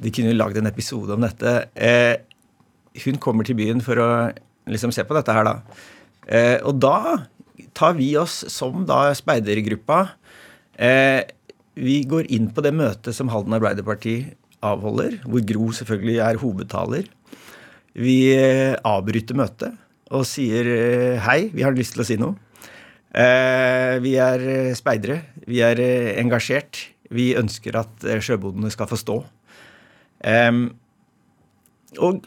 [0.02, 1.54] De kunne jo lagd en episode om dette.
[1.76, 2.18] Eh,
[3.06, 4.10] hun kommer til byen for å
[4.70, 5.84] liksom se på dette her, da.
[6.26, 7.28] Eh, og da
[7.78, 10.00] tar vi oss som da speidergruppa
[10.80, 11.22] eh,
[11.74, 14.18] vi går inn på det møtet som Halden Arbeiderparti
[14.64, 17.08] avholder, hvor Gro selvfølgelig er hovedtaler.
[17.98, 19.78] Vi eh, avbryter møtet
[20.14, 22.38] og sier eh, hei, vi har lyst til å si noe.
[23.14, 25.20] Eh, vi er speidere.
[25.50, 25.82] Vi er
[26.22, 26.88] engasjert.
[27.14, 29.18] Vi ønsker at sjøbodene skal få stå.
[32.02, 32.24] Og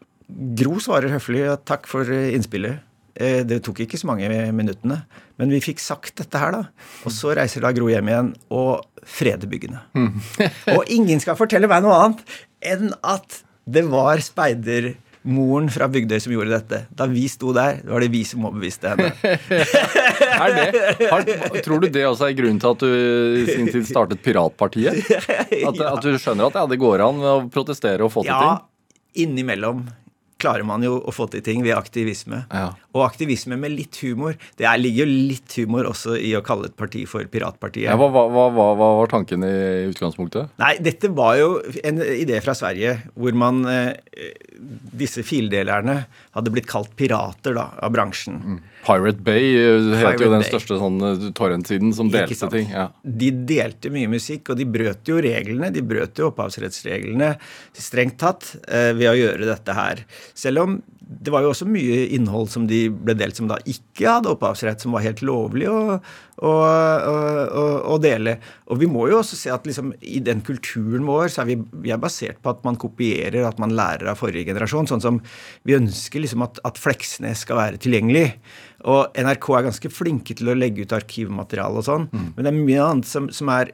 [0.58, 2.82] Gro svarer høflig at takk for innspillet.
[3.16, 5.00] Det tok ikke så mange minuttene,
[5.40, 6.90] men vi fikk sagt dette her, da.
[7.08, 9.80] Og så reiser da Gro hjem igjen og freder byggene.
[10.76, 12.22] og ingen skal fortelle meg noe annet
[12.66, 16.78] enn at det var speidermoren fra Bygdøy som gjorde dette.
[16.94, 19.10] Da vi sto der, var det vi som overbeviste henne.
[20.36, 21.22] Er det, har,
[21.64, 22.90] tror du det også er grunnen til at du
[23.40, 24.98] i sin tid startet Piratpartiet?
[25.68, 28.40] At, at du skjønner at ja, det går an å protestere og få til Ja,
[28.58, 29.24] ting?
[29.26, 29.86] innimellom
[30.40, 32.42] klarer man jo å få til ting ved aktivisme.
[32.52, 32.68] Ja.
[32.96, 34.36] Og aktivisme med litt humor.
[34.58, 37.88] Det er, ligger jo litt humor også i å kalle et parti for Piratpartiet.
[37.88, 39.54] Ja, hva, hva, hva, hva var tanken i
[39.88, 40.52] utgangspunktet?
[40.60, 41.50] Nei, dette var jo
[41.82, 43.92] en idé fra Sverige hvor man eh,
[44.96, 45.98] Disse fildelerne
[46.32, 48.60] hadde blitt kalt pirater da, av bransjen.
[48.86, 50.50] Pirate Bay het heter Pirate jo den Bay.
[50.52, 52.70] største sånn eh, torrentsiden som delte ting.
[52.70, 52.88] Ja.
[53.02, 55.72] De delte mye musikk, og de brøt jo reglene.
[55.74, 57.34] De brøt jo opphavsrettsreglene
[57.76, 60.04] strengt tatt eh, ved å gjøre dette her.
[60.38, 64.08] Selv om det var jo også mye innhold som de ble delt som da ikke
[64.10, 67.62] hadde opphavsrett, som var helt lovlig å, å, å,
[67.94, 68.36] å, dele.
[68.66, 71.58] Og vi må jo også se at liksom, i den kulturen vår så er vi,
[71.86, 74.90] vi er basert på at man kopierer, at man lærer av forrige generasjon.
[74.90, 75.22] Sånn som
[75.68, 78.26] vi ønsker liksom at, at Fleksnes skal være tilgjengelig.
[78.90, 82.58] Og NRK er ganske flinke til å legge ut arkivmateriale og sånn, men det er
[82.58, 83.72] mye annet som, som er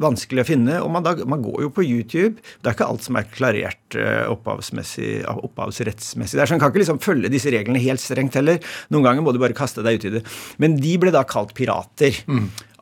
[0.00, 0.78] vanskelig å finne.
[0.84, 2.42] Og man, da, man går jo på YouTube.
[2.60, 6.38] Det er ikke alt som er klarert øh, opphavsrettsmessig.
[6.38, 8.60] Det er sånn, kan ikke liksom følge disse reglene helt strengt heller.
[8.94, 10.24] Noen ganger må du bare kaste deg ut i det.
[10.62, 12.22] Men de ble da kalt pirater.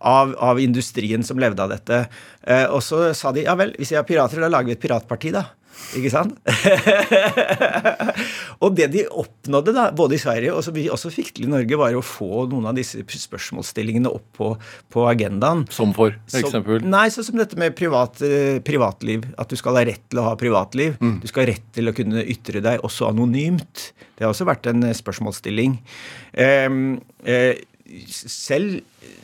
[0.02, 2.00] Av, av industrien som levde av dette.
[2.42, 4.82] Eh, og så sa de ja vel, hvis vi er pirater, da lager vi et
[4.82, 5.44] piratparti, da.
[5.98, 6.36] Ikke sant?
[8.62, 11.52] og det de oppnådde, da, både i Sverige og som vi også fikk til i
[11.52, 14.50] Norge, var å få noen av disse spørsmålsstillingene opp på,
[14.92, 15.64] på agendaen.
[15.72, 16.84] Som for Så- eksempel.
[16.84, 19.26] Nei, sånn som dette med privat, eh, privatliv.
[19.40, 20.96] At du skal ha rett til å ha privatliv.
[21.00, 23.90] Du skal ha rett til å kunne ytre deg også anonymt.
[24.16, 25.78] Det har også vært en eh, spørsmålsstilling.
[26.38, 27.52] Um, uh,
[28.08, 28.80] selv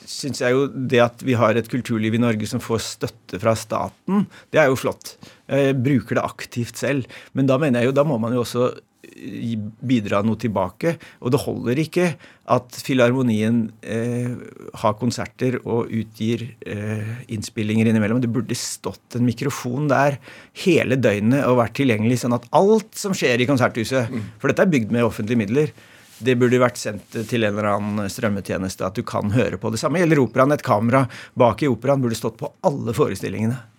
[0.09, 3.55] syns jeg jo det at vi har et kulturliv i Norge som får støtte fra
[3.59, 5.17] staten, det er jo flott.
[5.49, 7.09] Jeg bruker det aktivt selv.
[7.33, 9.57] Men da mener jeg jo, da må man jo også eh,
[9.89, 10.97] bidra noe tilbake.
[11.25, 12.09] Og det holder ikke
[12.53, 14.35] at Filharmonien eh,
[14.83, 18.21] har konserter og utgir eh, innspillinger innimellom.
[18.25, 20.19] Det burde stått en mikrofon der
[20.65, 24.75] hele døgnet og vært tilgjengelig, sånn at alt som skjer i Konserthuset For dette er
[24.77, 25.73] bygd med offentlige midler.
[26.19, 29.79] Det burde vært sendt til en eller annen strømmetjeneste, at du kan høre på det
[29.81, 30.01] samme.
[30.03, 30.53] Gjelder operaen.
[30.53, 31.05] Et kamera
[31.39, 33.78] bak i operaen burde stått på alle forestillingene.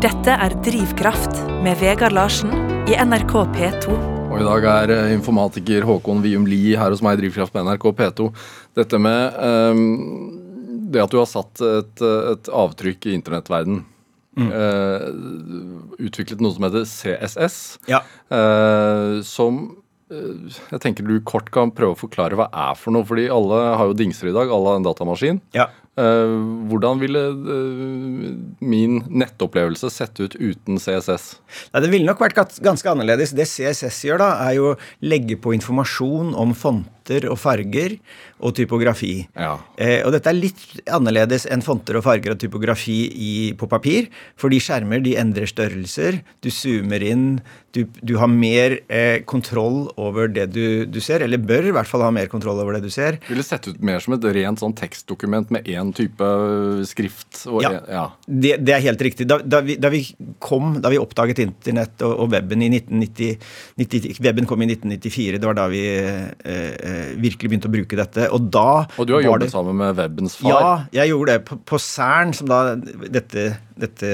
[0.00, 2.52] Dette er Drivkraft med Vegard Larsen
[2.88, 3.96] i NRK P2.
[4.30, 7.66] Og i dag er eh, informatiker Håkon Wium Lie her hos meg i Drivkraft med
[7.68, 8.28] NRK P2.
[8.78, 9.82] Dette med um,
[10.92, 13.82] det at du har satt et, et avtrykk i internettverden.
[14.40, 15.10] Uh,
[16.00, 17.60] utviklet noe som heter CSS.
[17.90, 18.00] Ja.
[18.32, 19.60] uh, som
[20.14, 23.06] uh, jeg tenker du kort kan prøve å forklare hva er for noe.
[23.08, 24.48] Fordi alle har jo dingser i dag.
[24.48, 25.42] Alle har en datamaskin.
[25.56, 25.68] ja.
[25.98, 26.34] Eh,
[26.70, 28.28] hvordan ville eh,
[28.62, 31.32] min nettopplevelse sett ut uten CSS?
[31.74, 33.34] Det ville nok vært ganske annerledes.
[33.34, 36.99] Det CSS gjør, da, er jo å legge på informasjon om fonter
[37.30, 37.96] og farger
[38.40, 39.26] og typografi.
[39.36, 39.58] Ja.
[39.76, 44.08] Eh, og dette er litt annerledes enn fonter og farger og typografi i, på papir.
[44.40, 46.20] Fordi skjermer de endrer størrelser.
[46.44, 47.40] Du zoomer inn.
[47.72, 51.22] Du, du har mer eh, kontroll over det du, du ser.
[51.22, 53.18] Eller bør i hvert fall ha mer kontroll over det du ser.
[53.28, 56.30] ville sett ut mer som et rent sånn tekstdokument med én type
[56.88, 57.44] skrift.
[57.46, 57.70] Og Ja.
[57.70, 58.06] en- ja.
[58.26, 59.26] Det, det er helt riktig.
[59.28, 60.02] Da, da, vi, da vi
[60.38, 63.38] kom, da vi oppdaget internett og, og weben i 1990,
[63.78, 65.38] 90, Weben kom i 1994.
[65.40, 66.89] Det var da vi eh, eh,
[67.20, 68.28] virkelig begynte å bruke dette.
[68.34, 70.50] Og da Og du har jobbet det, sammen med webens far.
[70.50, 71.44] Ja, jeg gjorde det.
[71.48, 73.46] På, på CERN, som da dette,
[73.80, 74.12] dette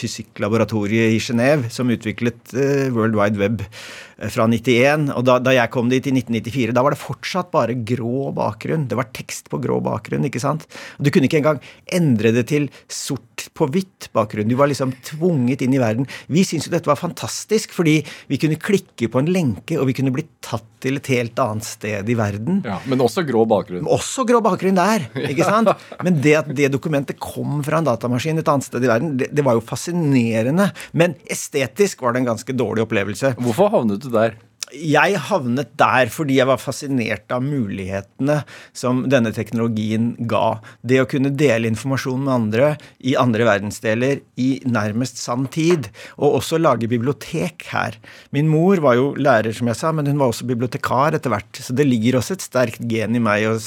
[0.00, 5.10] fysikklaboratoriet i Genéve, som utviklet eh, World Wide Web eh, fra 91.
[5.16, 8.88] Og da, da jeg kom dit i 1994, da var det fortsatt bare grå bakgrunn.
[8.90, 10.66] Det var tekst på grå bakgrunn, ikke sant?
[10.98, 14.50] Du kunne ikke engang endre det til sort på hvitt bakgrunn.
[14.50, 16.08] Du var liksom tvunget inn i verden.
[16.28, 19.96] Vi syntes jo dette var fantastisk, fordi vi kunne klikke på en lenke, og vi
[19.96, 22.60] kunne bli tatt til et helt annet sted i verden.
[22.64, 23.88] Ja, men også grå bakgrunn.
[23.90, 25.72] Også grå bakgrunn der, ikke sant?
[26.04, 29.30] Men det at det dokumentet kom fra en datamaskin et annet sted i verden, det,
[29.34, 30.70] det var jo fascinerende.
[30.96, 33.34] Men estetisk var det en ganske dårlig opplevelse.
[33.40, 34.38] Hvorfor havnet du der?
[34.74, 38.40] Jeg havnet der fordi jeg var fascinert av mulighetene
[38.76, 40.60] som denne teknologien ga.
[40.82, 45.90] Det å kunne dele informasjon med andre i andre verdensdeler i nærmest sann tid.
[46.18, 47.98] Og også lage bibliotek her.
[48.34, 51.62] Min mor var jo lærer, som jeg sa, men hun var også bibliotekar etter hvert.
[51.62, 53.58] Så det ligger også et sterkt gen i meg å,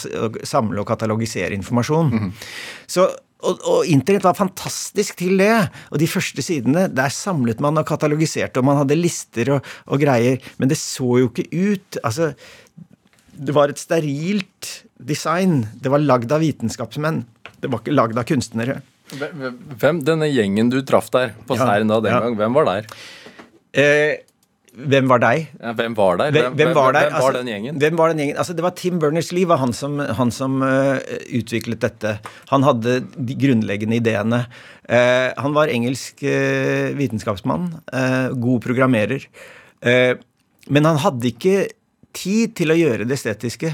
[0.47, 2.13] samle og katalogisere informasjon.
[2.13, 2.33] Mm.
[2.89, 3.09] Så
[3.43, 5.51] og, og, internett var fantastisk til det.
[5.91, 10.01] Og de første sidene, der samlet man og katalogiserte, og man hadde lister og, og
[10.01, 10.39] greier.
[10.61, 11.99] Men det så jo ikke ut.
[12.03, 12.31] Altså,
[13.33, 15.63] det var et sterilt design.
[15.81, 17.23] Det var lagd av vitenskapsmenn.
[17.59, 18.81] Det var ikke lagd av kunstnere.
[19.13, 22.21] Hvem, Denne gjengen du traff der på Seiren da den ja.
[22.23, 22.87] gang, hvem var der?
[23.73, 24.23] Eh,
[24.73, 25.49] hvem var deg?
[25.61, 26.31] Ja, hvem var der?
[26.33, 27.11] Hvem, hvem, var, der?
[27.11, 27.75] hvem var, den gjengen?
[27.77, 28.37] Hvem var den gjengen?
[28.41, 30.97] Altså, det var Tim Berners-Lee var han som, han som uh,
[31.29, 32.15] utviklet dette.
[32.49, 34.43] Han hadde de grunnleggende ideene.
[34.89, 37.69] Uh, han var engelsk uh, vitenskapsmann.
[38.41, 39.27] god programmerer.
[39.83, 41.67] men han hadde ikke
[42.15, 43.73] tid til å gjøre det estetiske.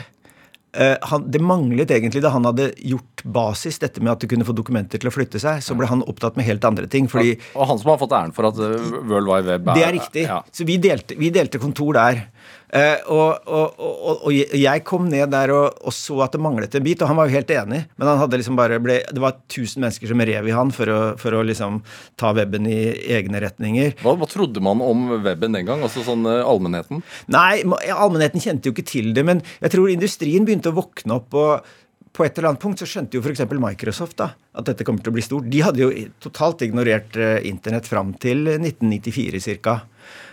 [0.78, 4.46] Uh, han, det manglet egentlig da han hadde gjort basis, dette med at du kunne
[4.46, 5.64] få dokumenter til å flytte seg.
[5.66, 7.10] Så ble han opptatt med helt andre ting.
[7.10, 9.96] Fordi, og han som har fått æren for at World Wide Web er Det er
[9.98, 10.26] riktig.
[10.30, 10.42] Ja.
[10.54, 12.26] Så vi delte, vi delte kontor der.
[12.70, 16.86] Uh, og, og, og, og, jeg kom ned der og, så at det manglet en
[16.86, 17.80] bit, og han var jo helt enig.
[17.98, 20.94] Men han hadde liksom bare ble, det var 1000 mennesker som rev i han for
[20.94, 21.82] å, for å liksom
[22.20, 22.80] ta weben i
[23.18, 23.98] egne retninger.
[24.04, 25.82] Hva, hva, trodde man om weben den gang?
[25.86, 27.02] Altså sånn uh, allmennheten?
[27.34, 29.26] Nei, allmennheten kjente jo ikke til det.
[29.26, 31.34] Men jeg tror industrien begynte å våkne opp.
[31.34, 31.76] og
[32.20, 33.46] på et eller annet punkt så skjønte jo f.eks.
[33.54, 35.46] Microsoft da, at dette kommer til å bli stort.
[35.50, 35.90] De hadde jo
[36.22, 39.80] totalt ignorert uh, internett fram til 1994 ca.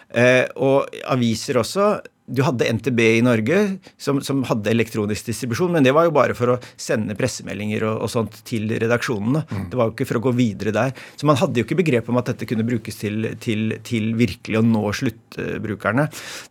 [0.07, 1.87] Eh, og aviser også
[2.27, 3.59] du hadde NTB i Norge,
[3.99, 8.01] som, som, hadde elektronisk distribusjon, men det var jo bare for å sende pressemeldinger og,
[8.07, 9.45] og sånt til redaksjonene.
[9.47, 9.69] Mm.
[9.71, 10.95] Det var jo ikke for å gå videre der.
[11.15, 14.59] Så man hadde jo ikke begrep om at dette kunne brukes til, til, til virkelig
[14.59, 16.09] å nå sluttbrukerne.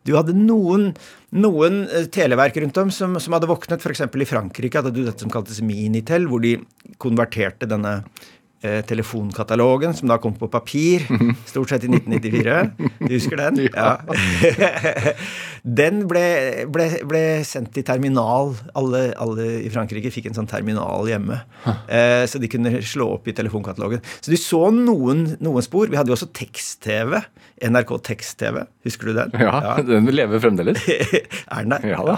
[0.08, 0.94] Du hadde noen,
[1.36, 4.06] noen eh, televerk rundt om som, som hadde våknet, f.eks.
[4.08, 6.56] i Frankrike hadde du dette som kaltes Minitel, hvor de
[7.04, 8.00] konverterte denne
[8.66, 11.04] Eh, telefonkatalogen, som da kom på papir,
[11.46, 12.56] stort sett i 1994.
[13.00, 13.62] Du husker den?
[13.76, 13.98] Ja.
[15.80, 16.22] den ble,
[16.72, 18.54] ble, ble, sendt i terminal.
[18.78, 21.42] Alle, alle, i Frankrike fikk en sånn terminal hjemme.
[21.92, 24.04] Eh, så de kunne slå opp i telefonkatalogen.
[24.22, 25.90] Så du så noen, noen spor.
[25.92, 27.20] Vi hadde jo også tekst-TV.
[27.66, 28.64] NRK Tekst-TV.
[28.88, 29.36] Husker du den?
[29.42, 29.76] Ja, ja.
[29.86, 30.80] den lever fremdeles.
[30.86, 31.86] er den der?
[31.92, 32.18] Ja da.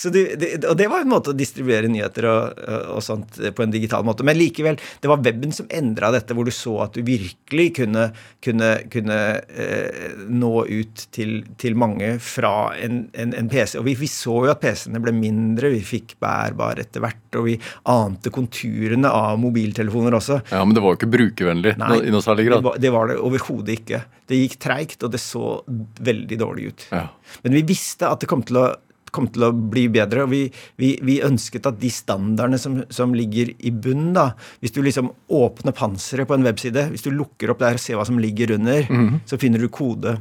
[0.00, 2.64] så du, det, og det var en måte å distribuere nyheter og,
[2.96, 4.26] og sånt på en digital måte.
[4.26, 8.08] Men likevel, det var weben som endra dette, hvor du så at du virkelig kunne,
[8.44, 9.18] kunne, kunne
[9.50, 13.76] eh, nå ut til, til, mange fra en, en, en PC.
[13.80, 17.48] Og vi, vi, så jo at PC-ene ble mindre, vi fikk bærbar etter hvert, og
[17.48, 17.58] vi
[17.92, 20.40] ante konturene av mobiltelefoner også.
[20.52, 22.62] Ja, Men det var jo ikke brukervennlig Nei, i noe særlig grad?
[22.62, 24.02] Det var, det var det overhodet ikke.
[24.26, 25.60] Det gikk treigt, og det så
[26.06, 26.88] veldig dårlig ut.
[26.94, 27.06] Ja.
[27.44, 28.66] Men vi visste at det kom til å
[29.14, 30.24] kom til å bli bedre.
[30.24, 30.42] og Vi,
[30.80, 35.12] vi, vi ønsket at de standardene som, som, ligger i bunnen da, Hvis du liksom
[35.32, 38.56] åpner panseret på en webside, hvis du lukker opp der og ser hva som ligger
[38.58, 39.22] under, mm.
[39.28, 40.18] så finner du kode.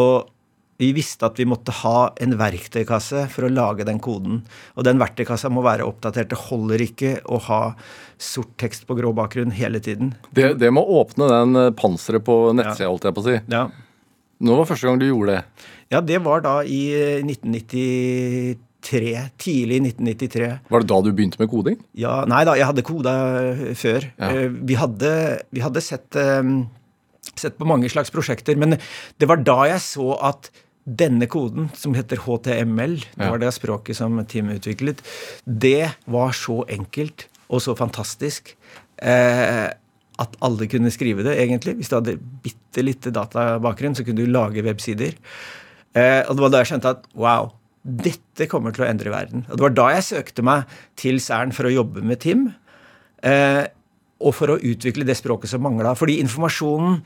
[0.00, 0.30] Og
[0.82, 4.40] vi visste at vi måtte ha en verktøykasse for å lage den koden.
[4.74, 6.32] Og den verktøykassa må være oppdatert.
[6.32, 7.60] Det holder ikke å ha
[8.18, 10.16] sort tekst på grå bakgrunn hele tiden.
[10.34, 13.38] Det, det må åpne den panseret på nettsida, holdt jeg på å si.
[13.52, 13.66] Ja.
[14.42, 15.66] Når var første gang du gjorde det?
[15.92, 16.82] Ja, det var da i
[17.22, 18.58] 1993.
[18.82, 20.48] Eh, tidlig i 1993.
[20.72, 21.78] Var det da du begynte med koding?
[21.94, 23.12] Ja, Nei da, jeg hadde koda
[23.78, 24.08] før.
[24.18, 24.32] Ja.
[24.32, 25.12] Eh, vi, hadde,
[25.54, 26.18] vi hadde sett,
[27.38, 28.74] sett på mange slags prosjekter, men
[29.22, 30.50] det var da jeg så at
[30.82, 34.98] denne koden, som heter HTML, det var det språket som Tim utviklet,
[35.46, 38.56] det var så enkelt og så fantastisk.
[38.98, 39.68] Eh,
[40.20, 41.76] at alle kunne skrive det, egentlig.
[41.78, 45.16] Hvis du hadde bitte lite databakgrunn, så kunne du lage websider.
[45.96, 49.46] Eh, og det var da jeg skjønte at wow, dette kommer til å endre verden.
[49.48, 52.50] Og det var da jeg søkte meg til Cern for å jobbe med Tim.
[53.24, 53.64] Eh,
[54.22, 55.96] og for å utvikle det språket som mangla.
[55.98, 57.00] Fordi informasjonen,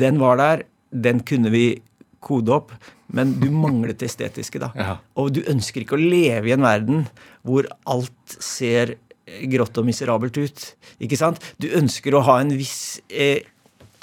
[0.00, 0.64] den var der.
[0.90, 1.66] Den kunne vi
[2.24, 2.72] kode opp.
[3.14, 4.72] Men du manglet det estetiske, da.
[4.76, 4.96] Ja.
[5.20, 7.06] Og du ønsker ikke å leve i en verden
[7.46, 8.96] hvor alt ser
[9.52, 10.66] grått og miserabelt ut.
[11.04, 11.42] Ikke sant?
[11.60, 13.44] Du ønsker å ha en viss eh,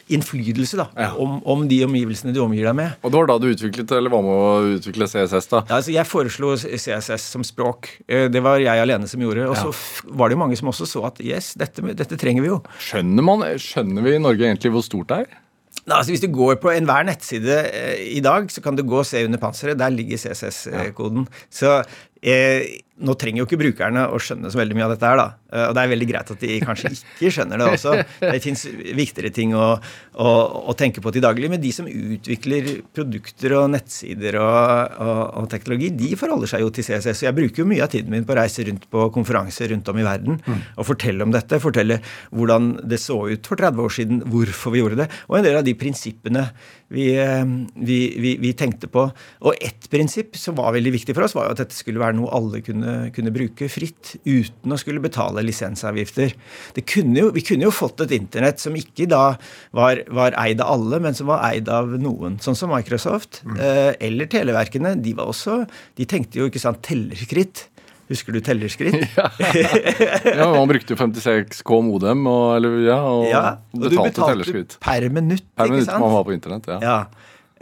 [0.08, 1.08] innflytelse da, ja.
[1.22, 2.98] om, om, de omgivelsene du omgir deg med.
[3.02, 5.50] Og det var da du utviklet, eller var med å utvikle CSS?
[5.50, 5.64] da?
[5.66, 7.90] Ja, altså Jeg foreslo CSS som språk.
[8.06, 9.48] Eh, det var jeg alene som gjorde.
[9.50, 12.54] Og så var det jo mange som også så at yes, dette, dette trenger vi
[12.54, 12.62] jo.
[12.78, 15.42] Skjønner, man, skjønner vi i Norge egentlig hvor stort det er?
[15.86, 19.02] Nei, altså Hvis du går på enhver nettside eh, i dag, så kan du gå
[19.02, 19.78] og se under panseret.
[19.82, 21.28] Der ligger CSS-koden.
[21.54, 21.80] Så
[22.22, 25.26] Eh, nå trenger jo ikke brukerne å skjønne så veldig mye av dette her, da.
[25.52, 27.96] Eh, og det er veldig greit at de kanskje ikke skjønner det også.
[28.22, 30.30] Det fins viktigere ting å, å,
[30.72, 31.50] å, tenke på til daglig.
[31.52, 36.72] Men de som utvikler produkter og nettsider og, og, og, teknologi, de forholder seg jo
[36.76, 37.26] til CSS.
[37.26, 39.92] Og jeg bruker jo mye av tiden min på å reise rundt på konferanser rundt
[39.92, 40.64] om i verden mm.
[40.80, 41.62] og fortelle om dette.
[41.64, 42.00] Fortelle
[42.32, 45.60] hvordan det så ut for 30 år siden, hvorfor vi gjorde det, og en del
[45.60, 46.48] av de prinsippene
[46.94, 47.44] vi, eh,
[47.76, 49.10] vi, vi, vi tenkte på.
[49.46, 52.20] Og ett prinsipp som var veldig viktig for oss, var jo at dette skulle være
[52.20, 56.36] noe alle kunne kunne, kunne, bruke fritt uten å skulle betale lisensavgifter.
[56.86, 59.36] Kunne jo, vi kunne jo fått et internett som ikke da
[59.76, 62.40] var, var, eid av alle, men som var eid av noen.
[62.44, 63.58] Sånn som Microsoft mm.
[63.58, 64.96] eh, eller televerkene.
[65.02, 65.64] De var også,
[65.98, 67.68] de tenkte jo ikke sant, tellerskritt.
[68.12, 69.08] Husker du tellerskritt?
[69.18, 69.30] ja.
[70.30, 74.76] ja, man brukte jo 56K modem og, eller, ja, og, ja, og betalte, betalte tellerskritt.
[74.84, 76.06] Per minutt, per minutt ikke sant?
[76.06, 76.78] man var på internett, ja.
[76.86, 77.00] ja.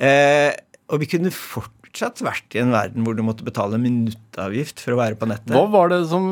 [0.03, 0.49] Eh,
[0.91, 4.99] og vi kunne fortsatt vært i en verden hvor du måtte betale minuttavgift for å
[4.99, 5.55] være på nettet.
[5.55, 6.27] Hva var det som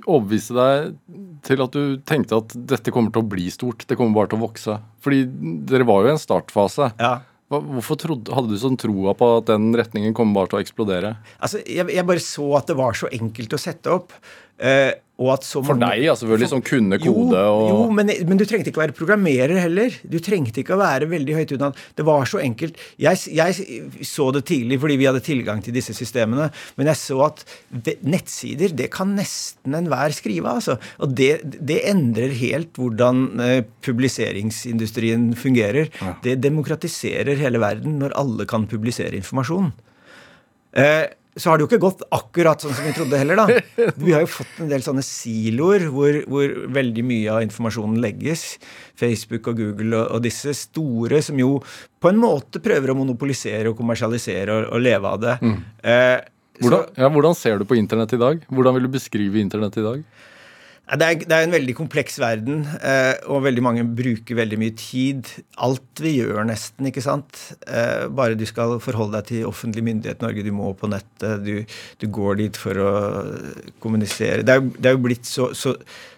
[0.00, 0.96] overbeviste deg
[1.44, 3.84] til at du tenkte at dette kommer til å bli stort?
[3.84, 4.80] Det kommer bare til å vokse?
[5.04, 5.26] Fordi
[5.68, 6.94] dere var jo i en startfase.
[6.96, 7.18] Ja.
[7.62, 11.14] Hvorfor trodde, hadde du sånn troa på at den retningen kom bare til å eksplodere?
[11.38, 14.16] Altså, jeg, jeg, bare så at det var så enkelt å sette opp.
[14.58, 18.80] Uh, for deg, ja, selvfølgelig, som kunne kode og Jo, men, men, du trengte ikke
[18.80, 19.94] å være programmerer heller.
[20.10, 21.78] Du trengte ikke å være veldig høyt utdannet.
[21.94, 22.80] Det var så enkelt.
[22.98, 23.78] Jeg, jeg,
[24.10, 27.44] så det tidlig fordi vi hadde tilgang til disse systemene, men jeg så at
[28.02, 30.80] nettsider, det kan nesten enhver skrive, altså.
[30.98, 35.94] Og det, det, endrer helt hvordan uh, publiseringsindustrien fungerer.
[36.02, 36.16] Ja.
[36.26, 39.70] Det demokratiserer hele verden når alle kan publisere informasjon.
[40.74, 43.86] Uh, så har det jo ikke gått akkurat sånn som vi trodde heller, da.
[43.98, 48.44] Vi har jo fått en del sånne siloer hvor, hvor veldig mye av informasjonen legges.
[48.98, 51.56] Facebook og Google og, og, disse store som jo
[51.98, 55.34] på en måte prøver å monopolisere og kommersialisere og, og leve av det.
[55.42, 55.56] Mm.
[55.82, 56.20] Eh,
[56.62, 58.46] hvordan, ja, hvordan ser du på internett i dag?
[58.54, 60.06] Hvordan vil du beskrive internett i dag?
[60.84, 64.74] Det er, det er, en veldig kompleks verden, eh, og veldig mange bruker veldig mye
[64.76, 65.30] tid.
[65.64, 66.90] Alt vi gjør, nesten.
[66.90, 67.40] ikke sant?
[67.64, 71.64] Eh, bare du skal forholde deg til offentlig myndighet Norge, du må på nettet, du,
[72.00, 72.90] du går dit for å
[73.80, 74.44] kommunisere.
[74.44, 75.72] Det er, det er jo blitt så, så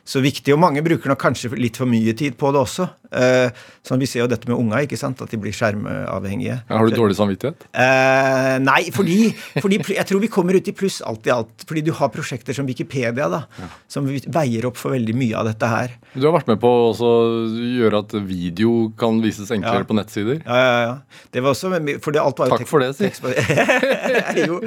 [0.06, 0.54] så viktig.
[0.54, 2.86] Og mange bruker nok kanskje litt for mye tid på det også.
[3.16, 3.48] Eh,
[3.86, 5.20] sånn, Vi ser jo dette med unga, ikke sant?
[5.22, 6.60] at de blir skjermavhengige.
[6.68, 7.66] Har du dårlig samvittighet?
[7.74, 11.66] Eh, nei, fordi, fordi, jeg tror vi kommer ut i pluss alt i alt.
[11.66, 13.68] Fordi du har prosjekter som Wikipedia, da, ja.
[13.90, 15.96] som veier opp for veldig mye av dette her.
[16.14, 17.10] Du har vært med på å
[17.50, 19.88] gjøre at video kan vises enklere ja.
[19.88, 20.42] på nettsider?
[20.44, 21.24] Ja, ja, ja.
[21.34, 21.72] Det var også,
[22.04, 23.10] for det, alt var Takk for det, si.
[24.46, 24.60] jo,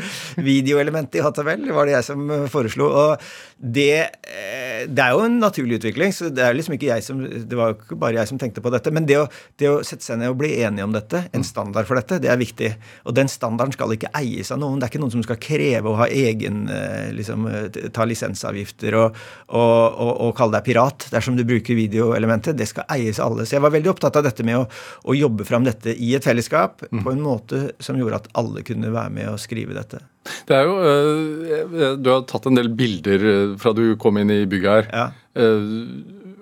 [0.44, 2.90] videoelementet i HTML var det jeg som foreslo.
[2.90, 6.14] Og det, eh, det er jo en naturlig utvikling.
[6.14, 8.64] så Det er liksom ikke jeg som, det var jo ikke bare jeg som tenkte
[8.66, 8.92] på dette.
[8.96, 9.28] Men det å,
[9.62, 12.32] det å sette seg ned og bli enige om dette, en standard for dette, det
[12.32, 12.72] er viktig.
[13.06, 14.80] Og den standarden skal ikke eies av noen.
[14.80, 17.48] Det er ikke noen som skal kreve å ha egen eh, liksom,
[17.96, 22.58] Ta lisensavgifter og, og, og, og kalle deg pirat dersom du bruker videoelementet.
[22.58, 23.48] Det skal eies av alle.
[23.48, 24.68] Så jeg var veldig opptatt av dette med å,
[25.06, 27.04] å jobbe fram dette i et fellesskap mm.
[27.06, 30.02] på en måte som gjorde at alle kunne være med og skrive dette.
[30.50, 34.32] Det er jo, uh, Du har tatt en del bilder eh, fra du kom inn
[34.34, 34.90] i bygget her.
[34.94, 35.06] Ja.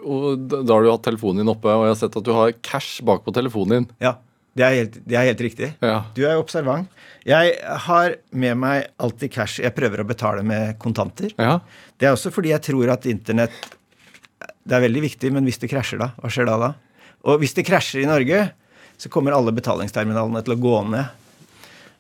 [0.08, 2.56] Og Da har du hatt telefonen din oppe, og jeg har sett at du har
[2.66, 3.88] cash bak på telefonen din.
[4.04, 4.16] Ja,
[4.58, 5.72] det er helt, det er helt riktig.
[5.84, 5.98] Ja.
[6.18, 6.90] Du er observant.
[7.28, 9.60] Jeg har med meg alltid cash.
[9.62, 11.34] Jeg prøver å betale med kontanter.
[11.38, 11.60] Ja.
[12.00, 13.54] Det er også fordi jeg tror at internett
[14.68, 16.72] det er veldig viktig, men hvis det krasjer da, hva skjer da da?
[17.28, 18.42] Og hvis det krasjer i Norge,
[19.00, 21.27] så kommer alle betalingsterminalene til å gå ned.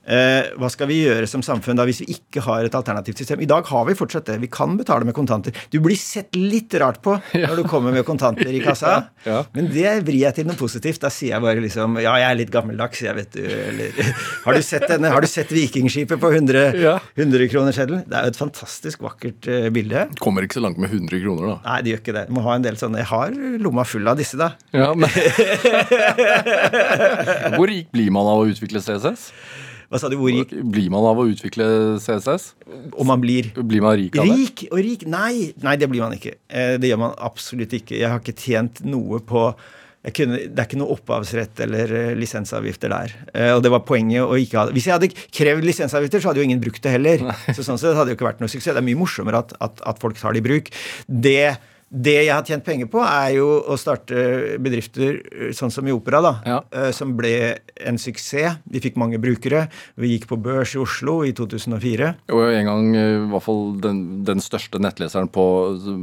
[0.07, 3.41] Eh, hva skal vi gjøre som samfunn da hvis vi ikke har et alternativt system?
[3.43, 4.37] I dag har vi fortsatt det.
[4.39, 5.55] Vi kan betale med kontanter.
[5.73, 8.93] Du blir sett litt rart på når du kommer med kontanter i kassa,
[9.27, 9.41] ja, ja.
[9.57, 11.01] men det vrir jeg til noe positivt.
[11.03, 13.43] Da sier jeg bare liksom Ja, jeg er litt gammeldags, jeg, vet du.
[13.43, 13.99] Eller,
[14.45, 15.11] har du sett denne?
[15.11, 16.95] Har du sett Vikingskipet på 100, ja.
[17.19, 18.07] 100-kronerseddelen?
[18.07, 20.07] Det er jo et fantastisk vakkert uh, bilde.
[20.23, 21.59] Kommer ikke så langt med 100 kroner, da.
[21.67, 22.25] Nei, det gjør ikke det.
[22.31, 24.53] Du må ha en del sånne Jeg har lomma full av disse, da.
[24.71, 25.11] Ja, men...
[27.57, 29.31] Hvor rik blir man av å utvikle CSS?
[29.87, 30.51] Hva sa du, hvor rik?
[30.67, 31.65] Blir man av å utvikle
[32.03, 32.49] CSS?
[32.91, 34.35] Om man blir Blir man rik av det?
[34.35, 35.05] Rik og rik?
[35.07, 36.35] Nei, nei, det blir man ikke.
[36.51, 37.95] Eh, det gjør man absolutt ikke.
[38.01, 39.49] Jeg har ikke tjent noe på
[40.15, 43.15] kunne, det er ikke noe opphavsrett eller eh, lisensavgifter der.
[43.33, 44.75] Eh, og det var poenget å ikke ha det.
[44.77, 47.23] Hvis jeg hadde krevd lisensavgifter, så hadde jo ingen brukt det heller.
[47.55, 48.75] Så sånn sett hadde det jo ikke vært noe suksess.
[48.75, 50.71] Det er mye morsommere at, at, at folk tar det i bruk.
[51.07, 55.87] Det det jeg har tjent penger på, er jo å starte bedrifter eh, sånn som
[55.87, 56.57] i Opera, da, ja.
[56.75, 58.59] Eh, som ble en suksess.
[58.67, 59.67] Vi fikk mange brukere.
[59.95, 62.11] Vi gikk på børs i Oslo i 2004.
[62.35, 65.47] Og en gang eh, i hvert fall den, den største nettleseren på,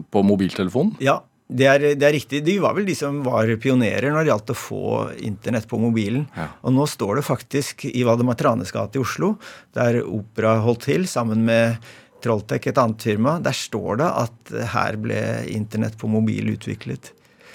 [0.08, 0.96] på mobiltelefonen.
[1.04, 2.40] Ja, det er, det er, riktig.
[2.46, 4.84] De var vel de som var pionerer når det gjaldt å få
[5.28, 6.24] internett på mobilen.
[6.32, 6.48] Ja.
[6.64, 9.34] Og nå står det faktisk i Valdemar Tranes gate i Oslo,
[9.76, 11.76] der Opera holdt til, sammen med
[12.24, 15.20] Trolltech, et annet firma, der står det at her ble
[15.52, 17.12] internett på mobil utviklet.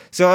[0.10, 0.26] Så,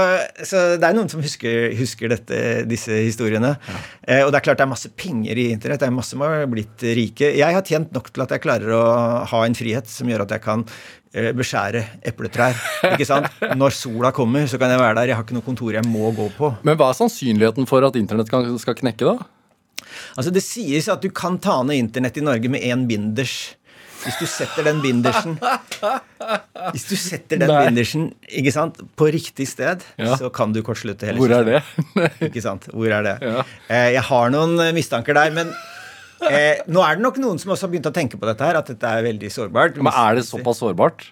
[0.47, 2.37] så, det er noen som husker, husker dette,
[2.70, 3.55] disse historiene.
[3.59, 3.79] Ja.
[4.07, 5.83] Eh, og det er klart det er masse penger i internett.
[5.83, 7.33] Det er masse som har blitt rike.
[7.35, 8.85] Jeg har tjent nok til at jeg klarer å
[9.33, 10.62] ha en frihet som gjør at jeg kan
[11.11, 12.59] eh, beskjære epletrær.
[12.92, 13.27] ikke sant?
[13.61, 15.11] Når sola kommer, så kan jeg være der.
[15.11, 16.55] Jeg har ikke noe kontor jeg må gå på.
[16.62, 18.30] Men hva er sannsynligheten for at internett
[18.62, 19.30] skal knekke, da?
[20.14, 23.57] Altså Det sies at du kan ta ned internett i Norge med én binders.
[24.05, 25.36] Hvis du setter den bindersen
[26.74, 27.61] Hvis du setter den Nei.
[27.66, 30.16] bindersen ikke sant, på riktig sted, ja.
[30.20, 31.62] så kan du kortslutte hele Hvor er det?
[32.28, 32.68] ikke sant?
[32.72, 33.16] Hvor er det?
[33.24, 33.46] Ja.
[33.68, 35.52] Eh, jeg har noen eh, mistanker der, men
[36.28, 38.61] eh, nå er det nok noen som også har begynt å tenke på dette her,
[38.61, 39.80] at dette er veldig sårbart.
[39.80, 41.09] Men er det såpass sårbart?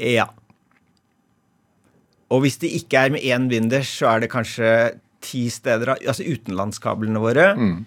[0.00, 0.28] Ja.
[2.32, 4.70] Og hvis det ikke er med én binders, så er det kanskje
[5.24, 7.78] ti steder Altså utenlandskablene våre, mm.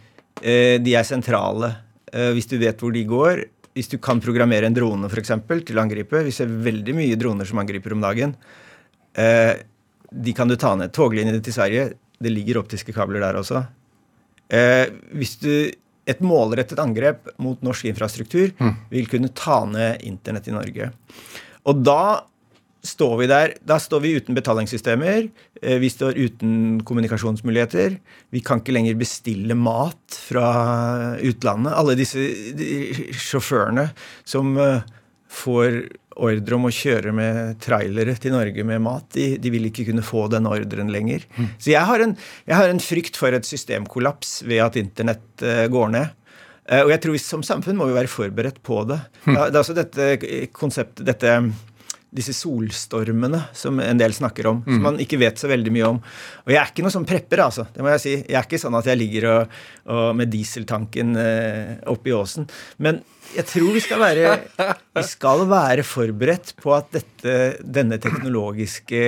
[0.42, 1.74] eh, de er sentrale.
[2.14, 3.44] Eh, hvis du vet hvor de går,
[3.78, 7.18] hvis du kan programmere en drone for eksempel, til å angripe Vi ser veldig mye
[7.20, 8.34] droner som angriper om dagen.
[9.14, 9.54] Eh,
[10.10, 10.94] de kan du ta ned.
[10.96, 13.62] Toglinjene til Sverige, det ligger optiske kabler der også.
[14.50, 15.52] Eh, hvis du
[16.08, 18.74] et målrettet angrep mot norsk infrastruktur mm.
[18.94, 20.90] vil kunne ta ned internett i Norge.
[21.68, 22.24] Og da
[22.88, 23.54] står vi der.
[23.68, 25.28] Da står vi uten betalingssystemer.
[25.62, 27.98] Eh, vi står uten kommunikasjonsmuligheter.
[28.34, 30.48] Vi kan ikke lenger bestille mat fra
[31.20, 31.76] utlandet.
[31.76, 32.24] Alle disse
[33.28, 33.90] sjåførene
[34.28, 34.84] som eh,
[35.28, 35.82] får
[36.18, 40.06] ordre om å kjøre med trailere til Norge med mat, de, de vil ikke kunne
[40.06, 41.28] få den ordren lenger.
[41.38, 41.50] Mm.
[41.62, 42.16] Så jeg har, en,
[42.48, 46.16] jeg har, en, frykt for et systemkollaps ved at internett uh, går ned.
[46.82, 48.98] Og jeg tror vi som samfunn må vi være forberedt på det.
[49.24, 49.38] Mm.
[49.38, 50.08] det er altså dette
[50.52, 51.38] konseptet, dette
[52.14, 56.00] disse solstormene som en del snakker om, som man ikke vet så veldig mye om.
[56.46, 57.68] Og jeg er ikke noe sånn prepper, altså.
[57.74, 58.14] Det må jeg si.
[58.22, 59.58] Jeg er ikke sånn at jeg ligger og,
[59.92, 62.48] og med dieseltanken eh, oppi åsen.
[62.84, 63.02] Men
[63.36, 64.36] jeg tror vi skal være,
[64.98, 69.02] vi skal være forberedt på at dette, denne teknologiske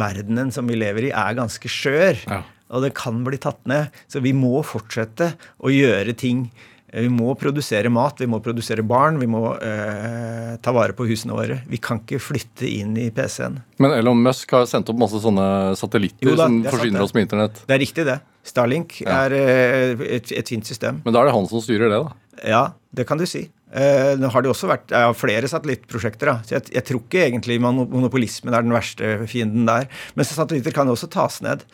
[0.00, 2.20] verdenen som vi lever i, er ganske skjør.
[2.28, 2.42] Ja.
[2.72, 3.92] Og det kan bli tatt ned.
[4.12, 6.46] Så vi må fortsette å gjøre ting
[6.92, 11.32] vi må produsere mat, vi må produsere barn, vi må eh, ta vare på husene
[11.32, 11.62] våre.
[11.70, 13.56] Vi kan ikke flytte inn i PC-en.
[13.80, 15.46] Men Elon Musk har sendt opp masse sånne
[15.80, 17.62] satellitter da, som forsyner oss med internett?
[17.64, 18.18] Det er riktig, det.
[18.44, 19.22] Starlink ja.
[19.24, 21.00] er eh, et, et, fint system.
[21.06, 22.38] Men da er det han som styrer det, da?
[22.44, 22.62] Ja,
[22.92, 23.46] det kan du si.
[23.72, 26.28] Eh, nå har det også vært ja, flere satellittprosjekter.
[26.28, 26.36] Da.
[26.44, 29.88] Så jeg, jeg, tror ikke egentlig monopolismen er den verste fienden der.
[30.12, 31.64] Men satellitter kan også tas ned.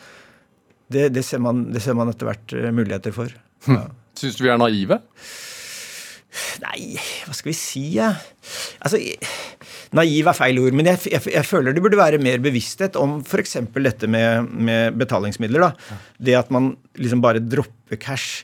[0.89, 3.35] Det, det, ser man, det, ser man, etter hvert eh, muligheter for.
[3.67, 3.89] Ja.
[4.19, 4.99] Syns du vi er naive?
[6.61, 7.81] Nei, hva skal vi si?
[7.95, 8.11] Ja?
[8.83, 8.99] Altså,
[9.97, 13.19] Naiv er feil ord, men jeg, jeg, jeg, føler det burde være mer bevissthet om
[13.23, 13.57] f.eks.
[13.79, 15.65] dette med, med, betalingsmidler.
[15.65, 15.99] da.
[16.21, 18.43] Det at man liksom bare dropper cash.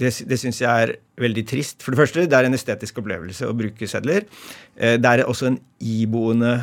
[0.00, 1.84] Det, det syns jeg er veldig trist.
[1.84, 4.26] For det første, det er en estetisk opplevelse å bruke sedler.
[4.74, 6.56] Eh, det er også en iboende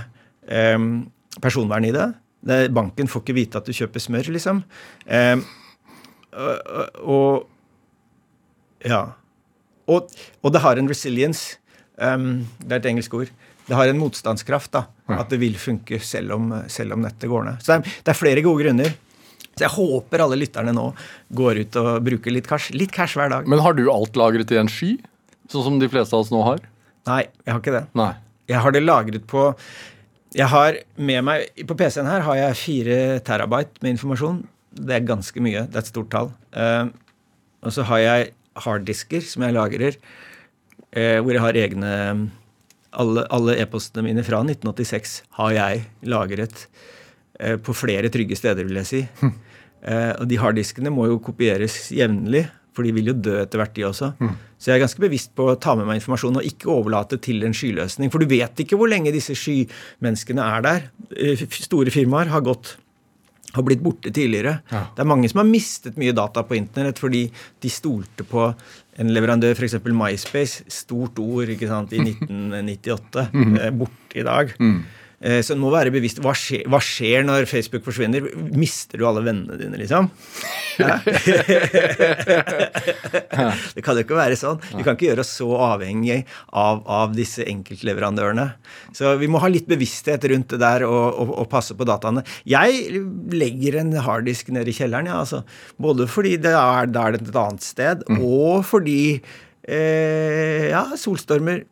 [0.49, 0.79] eh,
[1.43, 2.09] personvern i det.
[2.49, 2.63] det.
[2.75, 4.65] Banken får ikke vite at du kjøper smør, liksom.
[5.07, 5.37] Eh,
[6.37, 7.45] og, og
[8.85, 9.01] ja.
[9.87, 10.11] Og,
[10.43, 11.57] og, det har en resilience.
[11.97, 13.33] Um, det er et engelsk ord.
[13.67, 14.71] Det har en motstandskraft.
[14.75, 15.19] da, ja.
[15.23, 17.61] At det vil funke selv om, selv om nettet går ned.
[17.63, 18.95] Så det er, det er, flere gode grunner.
[19.57, 20.91] Så jeg håper alle lytterne nå
[21.33, 22.71] går ut og bruker litt cash.
[22.75, 23.47] Litt cash hver dag.
[23.49, 24.95] Men har du alt lagret i en sky?
[25.49, 26.61] Sånn som de fleste av oss nå har?
[27.07, 27.85] Nei, jeg har ikke det.
[27.97, 28.11] Nei.
[28.47, 29.49] Jeg har det lagret på
[30.37, 32.97] Jeg har med meg På PC-en her har jeg fire
[33.27, 34.41] terabyte med informasjon.
[34.77, 35.65] Det er ganske mye.
[35.67, 36.31] Det er et stort tall.
[36.53, 36.91] Uh,
[37.65, 38.27] og så har jeg
[38.65, 39.97] harddisker som jeg lagrer,
[40.91, 41.93] eh, hvor jeg har egne
[42.97, 46.63] Alle e-postene mine fra 1986 har jeg lagret
[47.39, 49.01] eh, på flere trygge steder, vil jeg si.
[49.19, 49.33] Hm.
[49.83, 53.75] Eh, og de harddiskene må jo kopieres jevnlig, for de vil jo dø etter hvert,
[53.75, 54.11] de også.
[54.21, 54.33] Mm.
[54.57, 57.45] Så jeg er ganske bevisst på å ta med meg informasjon og ikke overlate til
[57.45, 58.11] en skyløsning.
[58.13, 60.89] For du vet ikke hvor lenge disse skymenneskene er der.
[61.17, 62.75] Eh, store firmaer har gått
[63.57, 64.59] har blitt borte tidligere.
[64.71, 64.85] Ja.
[64.95, 67.25] Det er mange som har mistet mye data på internett fordi
[67.63, 68.51] de stolte på
[68.97, 69.77] en leverandør, f.eks.
[69.93, 73.59] MySpace, stort ord ikke sant, i 1998, mm.
[73.77, 74.55] borte i dag.
[74.61, 74.79] Mm.
[75.17, 76.19] Eh, så en må være bevisst.
[76.21, 78.21] Hva skjer, hva skjer, når Facebook forsvinner?
[78.53, 80.11] Mister du alle vennene dine, liksom?
[80.77, 80.99] Ja?
[83.73, 84.61] det kan jo ikke være sånn.
[84.75, 86.19] Vi kan ikke gjøre oss så avhengig
[86.53, 88.45] av, av, disse enkeltleverandørene.
[88.97, 92.21] Så vi må ha litt bevissthet rundt det der og, og, og passe på dataene.
[92.45, 93.01] Jeg
[93.33, 95.41] legger en harddisk nede i kjelleren, ja, altså.
[95.81, 98.21] Både fordi det er, det er et annet sted, mm.
[98.21, 101.65] og fordi eh, ja, solstormer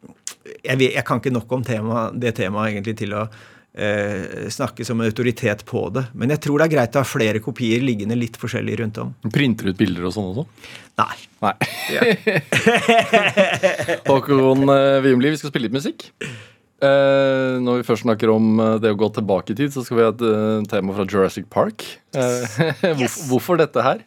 [0.46, 4.86] jeg, vet, jeg, kan ikke nok om tema, det temaet egentlig til å eh, snakke
[4.88, 6.08] som en autoritet på det.
[6.14, 9.14] Men jeg tror det er greit å ha flere kopier liggende litt forskjellig rundt om.
[9.34, 10.46] Printer ut bilder og sånn også?
[11.02, 11.18] Nei.
[11.44, 11.56] Nei.
[14.10, 14.68] Håkon
[15.04, 16.10] Wiemli, vi skal spille litt musikk.
[16.84, 19.96] Uh, når vi først snakker om uh, det å gå tilbake i tid, så skal
[19.96, 21.86] vi ha et uh, tema fra Jurassic Park.
[22.96, 23.26] Yes.
[23.28, 24.04] hvorfor dette her?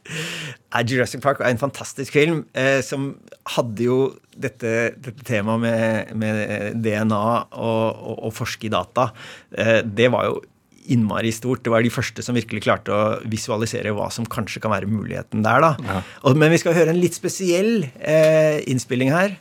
[0.88, 2.38] Jurassic Park er en fantastisk film
[2.84, 3.10] som
[3.52, 3.96] hadde jo
[4.32, 9.10] dette, dette temaet med, med, DNA og, og, og forske i data.
[9.84, 10.38] det var jo
[10.88, 11.66] innmari stort.
[11.66, 15.44] Det var de første som virkelig klarte å visualisere hva som kanskje kan være muligheten
[15.44, 15.66] der.
[15.66, 15.74] da.
[15.84, 16.00] Ja.
[16.24, 17.90] Og, men vi skal høre en litt spesiell
[18.64, 19.36] innspilling her.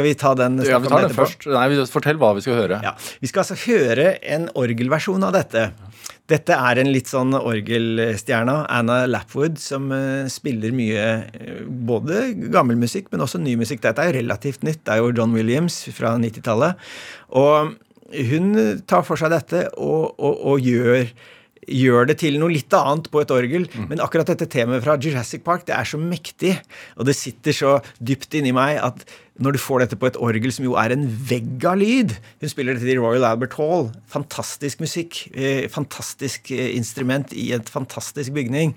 [0.00, 0.56] Skal vi ta den?
[0.64, 1.44] Ja, vi tar den først.
[1.52, 2.80] Nei, Fortell hva vi skal høre.
[2.84, 5.66] Ja, Vi skal altså høre en orgelversjon av dette.
[6.30, 12.78] Dette er en litt sånn orgelstjerna, Anna Lapwood, som uh, spiller mye uh, både gammel
[12.80, 13.82] musikk, men også ny musikk.
[13.84, 14.84] Dette er jo relativt nytt.
[14.86, 16.80] Det er jo John Williams fra 90-tallet.
[17.36, 17.76] Og
[18.30, 18.48] hun
[18.88, 21.04] tar for seg dette og, og, og gjør
[21.70, 23.66] gjør det til noe litt annet på et orgel.
[23.70, 23.88] Mm.
[23.92, 26.56] Men akkurat dette temaet fra Jurassic Park det er så mektig,
[26.98, 29.04] og det sitter så dypt inni meg at
[29.40, 32.12] når du får dette på et orgel som jo er en vegg av lyd
[32.42, 33.88] Hun spiller dette i Royal Albert Hall.
[34.10, 35.22] Fantastisk musikk.
[35.32, 38.74] Eh, fantastisk eh, instrument i et fantastisk bygning.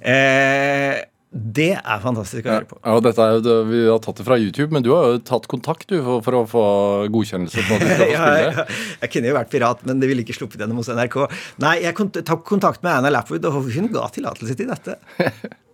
[0.00, 2.78] Eh, det er fantastisk å høre på.
[2.80, 5.44] Ja, og dette er Vi har tatt det fra YouTube, men du har jo tatt
[5.50, 6.64] kontakt du, for, for å få
[7.12, 7.64] godkjennelse.
[7.68, 8.40] på at du skal få spille.
[8.48, 8.66] ja, ja.
[9.04, 11.20] Jeg kunne jo vært pirat, men det ville ikke sluppet gjennom hos NRK.
[11.60, 14.96] Nei, jeg tok kontakt med Anna Lapwood, og hun ga tillatelse til dette.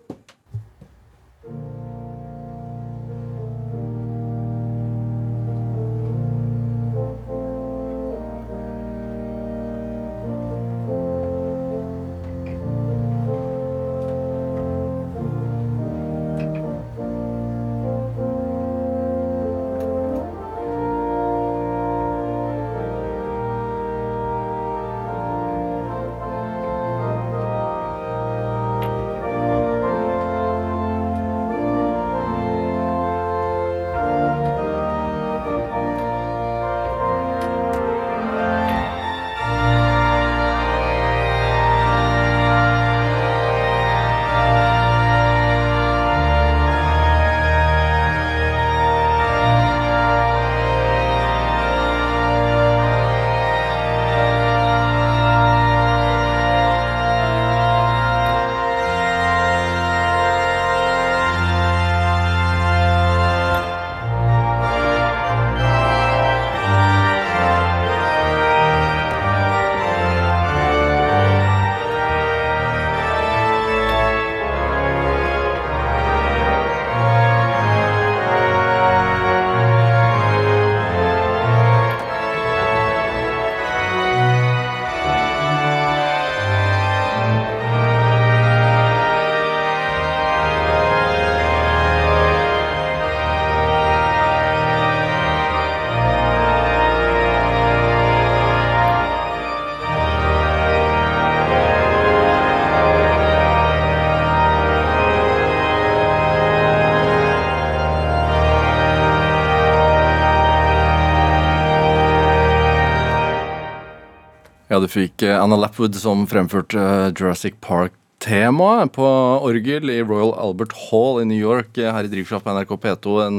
[114.74, 119.06] Ja, du fikk eh, Anna Lapwood som fremførte eh, Jurassic Park-temaet på
[119.46, 123.12] orgel i Royal Albert Hall i New York eh, her i Drivkraft på NRK P2.
[123.22, 123.38] En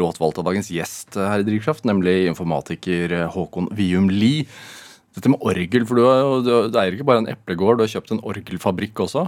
[0.00, 4.46] låt valgt av dagens gjest her i Drivkraft, nemlig informatiker Håkon Vium Lie.
[5.12, 6.06] Dette med orgel, for du,
[6.46, 9.26] du, du eier ikke bare en eplegård, du har kjøpt en orgelfabrikk også?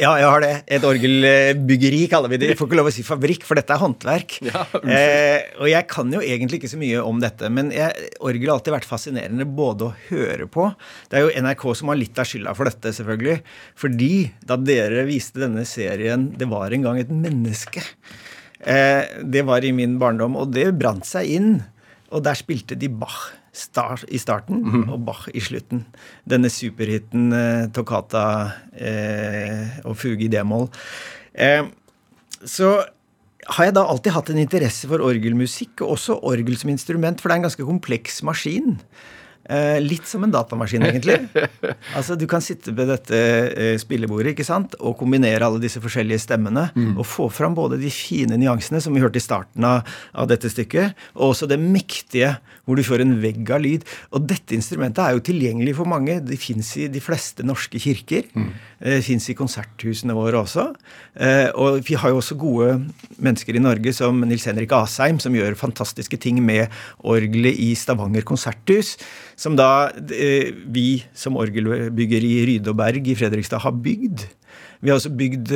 [0.00, 0.50] Ja, jeg har det.
[0.74, 2.48] Et orgelbyggeri kaller vi det.
[2.50, 4.38] Jeg får ikke lov å si fabrikk, for dette er håndverk.
[4.48, 8.48] Ja, eh, og jeg kan jo egentlig ikke så mye om dette, men jeg, orgel
[8.48, 10.70] har alltid vært fascinerende både å høre på
[11.10, 13.38] Det er jo NRK som har litt av skylda for dette, selvfølgelig.
[13.78, 14.12] Fordi
[14.50, 17.84] da dere viste denne serien 'Det var en gang et menneske',
[18.66, 21.52] eh, det var i min barndom, og det brant seg inn.
[22.10, 24.86] Og der spilte de Bach start, i starten mm.
[24.94, 25.84] og Bach i slutten.
[26.28, 28.24] Denne superhiten eh, Toccata
[28.74, 30.68] eh, og fuge i d-moll.
[31.34, 31.66] Eh,
[32.46, 32.76] så
[33.56, 37.28] har jeg da alltid hatt en interesse for orgelmusikk, og også orgel som instrument, for
[37.30, 38.76] det er en ganske kompleks maskin.
[39.48, 41.16] Eh, litt som en datamaskin, egentlig.
[41.96, 44.76] altså, Du kan sitte ved dette eh, spillebordet ikke sant?
[44.78, 46.68] og kombinere alle disse forskjellige stemmene.
[46.76, 46.92] Mm.
[47.00, 50.50] Og få fram både de fine nyansene, som vi hørte i starten av, av, dette
[50.52, 52.36] stykket, og også det mektige,
[52.68, 53.86] hvor du får en vegg av lyd.
[54.14, 56.20] Og dette instrumentet er jo tilgjengelig for mange.
[56.22, 58.28] Det fins i de fleste norske kirker.
[58.36, 58.52] Mm.
[58.80, 60.66] Det fins i konserthusene våre også.
[61.20, 62.70] Eh, og vi har jo også gode
[63.20, 66.72] mennesker i Norge som Nils Henrik Asheim, som gjør fantastiske ting med
[67.04, 68.96] orgelet i Stavanger konserthus.
[69.36, 74.24] Som da eh, vi som orgelbygger i Ryde og Berg i Fredrikstad har bygd.
[74.80, 75.52] Vi har også bygd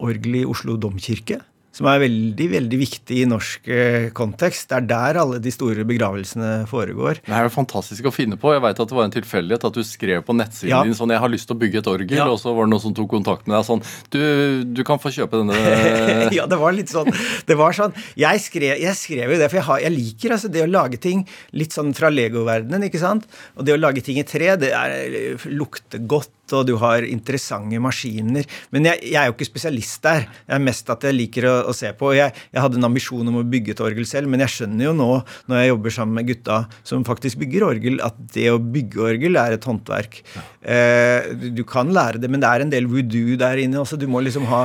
[0.00, 1.42] orgelet i Oslo domkirke
[1.74, 4.68] som er veldig veldig viktig i norsk eh, kontekst.
[4.70, 7.20] Det er der alle de store begravelsene foregår.
[7.26, 8.52] Det er jo fantastisk å finne på.
[8.54, 10.82] Jeg vet at det var en tilfeldighet at du skrev på nettsiden ja.
[10.86, 12.28] din sånn 'Jeg har lyst til å bygge et orgel', ja.
[12.30, 13.82] og så var det noen som tok kontakt med deg sånn
[14.14, 14.22] 'Du,
[14.70, 15.58] du kan få kjøpe denne'
[16.38, 17.10] Ja, det var litt sånn.
[17.46, 20.52] Det var sånn Jeg skrev, jeg skrev jo det, for jeg, har, jeg liker altså
[20.52, 23.26] det å lage ting litt sånn fra legoverdenen, ikke sant?
[23.58, 27.80] Og det å lage ting i tre, det er, lukter godt og du har interessante
[27.80, 28.48] maskiner.
[28.74, 30.26] Men jeg, jeg, er jo ikke spesialist der.
[30.44, 32.12] Det er mest at jeg liker å, å se på.
[32.16, 34.94] Jeg, jeg, hadde en ambisjon om å bygge et orgel selv, men jeg skjønner jo
[34.98, 35.10] nå,
[35.50, 39.40] når jeg jobber sammen med gutta som faktisk bygger orgel, at det å bygge orgel
[39.40, 40.20] er et håndverk.
[40.34, 40.44] Ja.
[40.64, 43.98] Eh, du kan lære det, men det er en del voodoo der inne også.
[44.00, 44.62] Du må liksom ha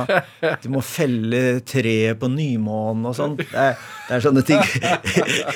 [0.62, 3.36] Du må felle treet på nymånen og sånn.
[3.40, 4.62] Det, det, er sånne ting.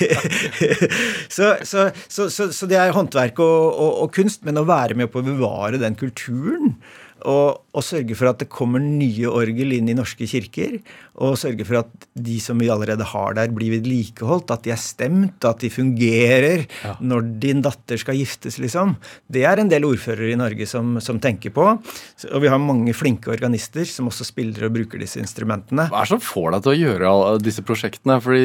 [1.36, 5.12] så, så, så, så, det er håndverk og, og, og kunst, men å være med
[5.12, 6.76] på å bevare den kulturen.
[7.24, 10.76] Og, og, sørge for at det kommer nye orgel inn i norske kirker.
[11.24, 14.52] Og sørge for at de som vi allerede har der, blir vedlikeholdt.
[14.52, 16.94] At de er stemt, at de fungerer ja.
[17.00, 18.96] når din datter skal giftes, liksom.
[19.32, 21.66] Det er en del ordførere i Norge som, som, tenker på.
[21.72, 25.88] Og vi har mange flinke organister som også spiller og bruker disse instrumentene.
[25.92, 27.14] Hva er det som får deg til å gjøre
[27.44, 28.20] disse prosjektene?
[28.24, 28.44] Fordi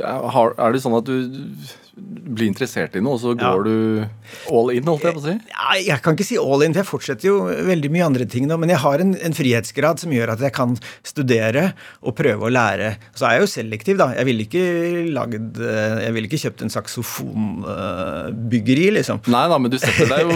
[0.00, 1.16] Er det sånn at du
[2.00, 3.62] blir interessert i noe, og så går ja.
[3.66, 3.74] du
[4.54, 5.34] all in, holdt jeg på å si?
[5.50, 7.34] Ja, jeg kan ikke si all in, for jeg fortsetter jo
[7.68, 8.54] veldig mye andre ting nå.
[8.60, 10.70] Men jeg har en, en, frihetsgrad som gjør at jeg kan
[11.06, 11.64] studere
[12.04, 12.88] og prøve å lære.
[13.18, 14.06] Så er jeg jo selektiv, da.
[14.18, 14.64] Jeg ville ikke
[15.14, 19.16] lagd Jeg vil ikke kjøpt en saksofonbyggeri, liksom.
[19.32, 20.30] Nei da, men du setter deg jo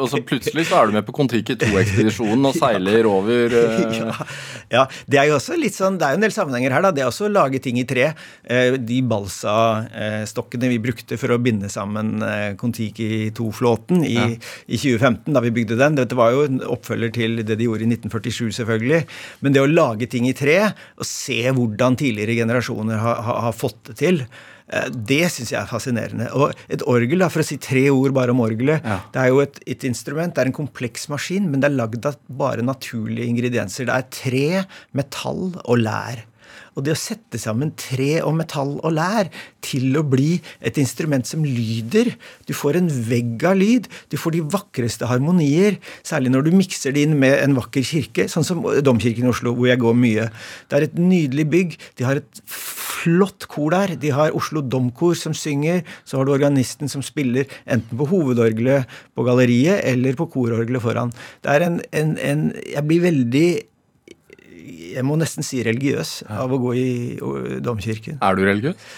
[0.00, 3.58] Og så plutselig så er du med på Kon-Tiki 2-ekspedisjonen og seiler over uh...
[3.96, 4.10] ja.
[4.76, 4.84] ja.
[5.10, 6.90] Det er jo også litt sånn Det er jo en del sammenhenger her, da.
[6.94, 8.06] Det er også å lage ting i tre.
[8.44, 14.28] Eh, de balsastokkene vi brukte for å binde sammen eh, Kon-Tiki 2-flåten i, ja.
[14.66, 15.98] i, 2015, da vi bygde den.
[15.98, 19.02] Dette var jo en oppfølger til det de gjorde i 1947, selvfølgelig.
[19.42, 20.60] Men det å lage ting i tre,
[21.00, 25.60] og se hvordan tidligere generasjoner har, har, har fått det til eh, det syns jeg
[25.62, 26.30] er fascinerende.
[26.36, 29.00] Og et orgel, da, for å si tre ord bare om orgelet ja.
[29.10, 32.06] Det er jo et, et, instrument, det er en kompleks maskin, men det er lagd
[32.08, 33.90] av bare naturlige ingredienser.
[33.90, 34.48] Det er tre,
[34.96, 36.26] metall og lær.
[36.76, 39.30] Og det å sette sammen tre og metall og lær
[39.64, 42.12] til å bli et instrument som lyder
[42.48, 43.88] Du får en vegg av lyd.
[44.10, 48.28] Du får de vakreste harmonier, særlig når du mikser det inn med en vakker kirke,
[48.30, 50.28] sånn som Domkirken i Oslo, hvor jeg går mye.
[50.70, 51.78] Det er et nydelig bygg.
[51.98, 52.42] De har et
[53.00, 53.94] flott kor der.
[54.00, 55.82] De har Oslo Domkor som synger.
[56.04, 61.14] Så har du organisten som spiller enten på hovedorgelet på galleriet eller på kororgelet foran.
[61.44, 63.48] Det er en, en, en Jeg blir veldig
[64.94, 66.90] jeg må nesten si religiøs av å gå i
[67.64, 68.18] domkirken.
[68.20, 68.90] Er du religiøs?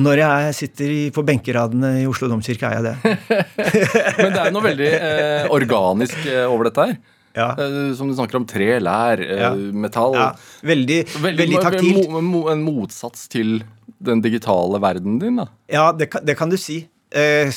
[0.00, 3.16] Når jeg sitter på benkeradene i Oslo domkirke, er jeg det.
[4.22, 6.96] Men det er noe veldig eh, organisk eh, over dette her.
[7.34, 7.50] Ja.
[7.58, 9.52] Eh, som du snakker om tre, lær, eh, ja.
[9.54, 10.16] metall.
[10.18, 10.30] Ja.
[10.62, 12.10] Veldig, veldig, veldig taktilt.
[12.10, 13.58] Mo, mo, en motsats til
[14.04, 15.48] den digitale verdenen din, da?
[15.70, 16.84] Ja, det kan, det kan du si.
[17.14, 17.50] Eh,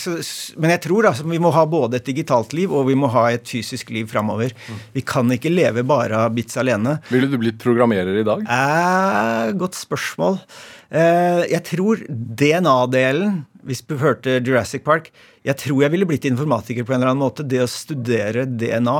[0.61, 3.27] men jeg tror altså, vi må ha både et digitalt liv og vi må ha
[3.33, 4.53] et fysisk liv framover.
[4.93, 6.99] Vi kan ikke leve bare av bits alene.
[7.09, 8.43] Ville du blitt programmerer i dag?
[8.45, 10.37] Eh, godt spørsmål.
[10.93, 15.09] Eh, jeg tror DNA-delen Hvis du hørte Jurassic Park
[15.43, 17.43] Jeg tror jeg ville blitt informatiker på en eller annen måte.
[17.43, 18.99] Det å studere DNA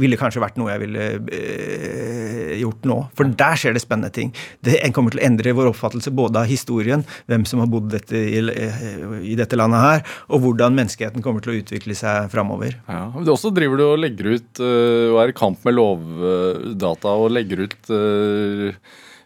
[0.00, 2.98] ville kanskje vært noe jeg ville øh, gjort nå.
[3.18, 4.32] For der skjer det spennende ting.
[4.64, 8.16] Det kommer til å endre vår oppfattelse både av historien, hvem som har bodd dette,
[8.16, 12.78] i, i, dette landet her, og hvordan menneskeheten kommer til å utvikle seg framover.
[12.90, 17.16] Ja, du også driver du og legger ut øh, og er i kamp med lovdata
[17.16, 18.78] og legger ut øh,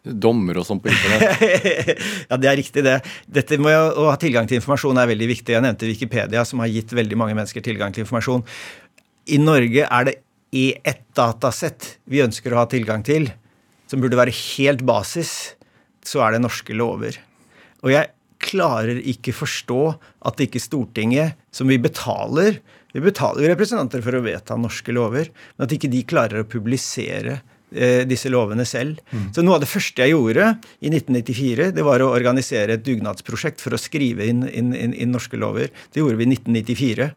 [0.03, 1.43] dommer og sånn på internett?
[2.31, 2.99] ja, det er riktig, det.
[3.29, 5.57] Dette med å ha tilgang til informasjon er veldig viktig.
[5.57, 8.45] Jeg nevnte Wikipedia, som har gitt veldig mange mennesker tilgang til informasjon.
[9.31, 10.19] I Norge er det
[10.51, 13.29] i ett datasett vi ønsker å ha tilgang til,
[13.91, 15.55] som burde være helt basis,
[16.07, 17.19] så er det norske lover.
[17.85, 19.81] Og jeg klarer ikke forstå
[20.27, 25.29] at ikke Stortinget, som vi betaler Vi betaler jo representanter for å vedta norske lover,
[25.31, 27.37] men at ikke de klarer å publisere
[27.71, 28.99] disse lovene selv.
[29.15, 29.29] Mm.
[29.35, 30.49] Så noe av det første jeg gjorde
[30.83, 35.15] i 1994, det var å organisere et dugnadsprosjekt for å skrive inn, inn, inn, inn
[35.15, 35.71] norske lover.
[35.93, 37.11] Det gjorde vi i 1994.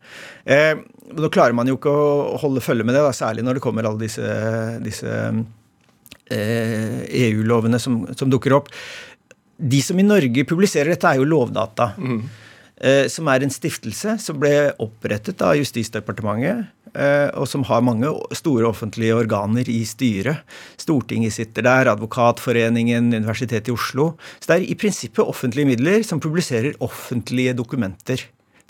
[0.46, 0.84] Eh,
[1.14, 3.90] da klarer man jo ikke å holde følge med det, da, særlig når det kommer
[3.90, 4.30] alle disse,
[4.84, 5.18] disse
[6.32, 8.72] eh, EU-lovene som, som, dukker opp.
[9.58, 11.94] De som i Norge publiserer dette, er jo Lovdata.
[11.98, 12.24] Mm.
[12.82, 16.68] Eh, som er en stiftelse som ble opprettet av Justisdepartementet.
[16.96, 20.44] eh, Og som har mange store offentlige organer i styret.
[20.78, 24.14] Stortinget sitter der, Advokatforeningen, Universitetet i Oslo.
[24.40, 28.22] Så det er i prinsippet offentlige midler som publiserer offentlige dokumenter.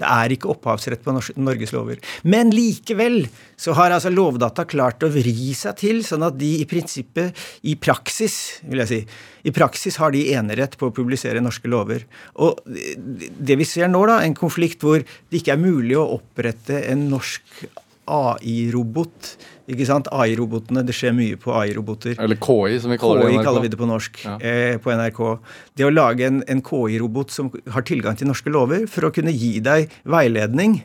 [0.02, 2.00] Det er ikke opphavsrett på Norges lover.
[2.26, 3.28] Men likevel
[3.60, 7.38] så har altså Lovdata klart å vri seg til, sånn at de i prinsippet,
[7.70, 9.00] i praksis, vil jeg si,
[9.46, 12.08] i praksis har de enerett på å publisere norske lover.
[12.42, 16.82] Og det vi ser nå, da, en konflikt hvor det ikke er mulig å opprette
[16.90, 17.66] en norsk
[18.10, 19.36] AI-robot.
[19.72, 20.10] Ikke sant?
[20.12, 22.18] AI-robotene, det skjer mye på AI-roboter.
[22.20, 23.30] Eller KI, som vi kaller det.
[23.32, 24.34] i KI kaller vi det på norsk Ja.
[24.44, 25.22] eh, på NRK.
[25.80, 29.32] Det å lage en, en KI-robot som har tilgang til norske lover for å kunne
[29.32, 30.82] gi deg veiledning,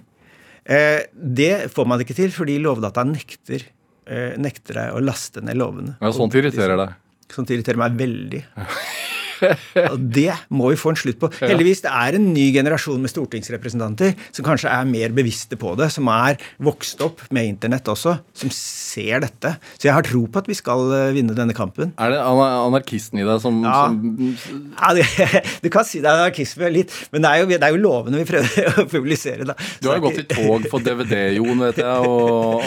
[0.64, 3.66] eh, det får man ikke til fordi Lovdata nekter,
[4.06, 5.96] eh, nekter deg å laste ned lovene.
[6.00, 6.94] Ja, sånt irriterer deg.
[7.34, 8.44] Sånt irriterer meg veldig.
[9.92, 11.30] Og det må vi få en slutt på.
[11.40, 15.90] Heldigvis det er en ny generasjon med stortingsrepresentanter som kanskje er mer bevisste på det,
[15.94, 19.54] som er vokst opp med internett også, som ser dette.
[19.78, 21.92] Så jeg har tro på at vi skal eh, vinne denne kampen.
[22.00, 23.88] Er det anarkisten i deg som, Ja.
[23.88, 25.06] som Ja, det,
[25.64, 28.20] du kan si det er anarkisme litt, men det er, jo, det er jo lovene
[28.22, 29.46] vi prøver å publisere.
[29.48, 29.56] da.
[29.82, 32.64] Du har jo gått i tog for DVD, Jon, vet jeg, og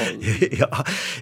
[0.62, 0.70] Ja,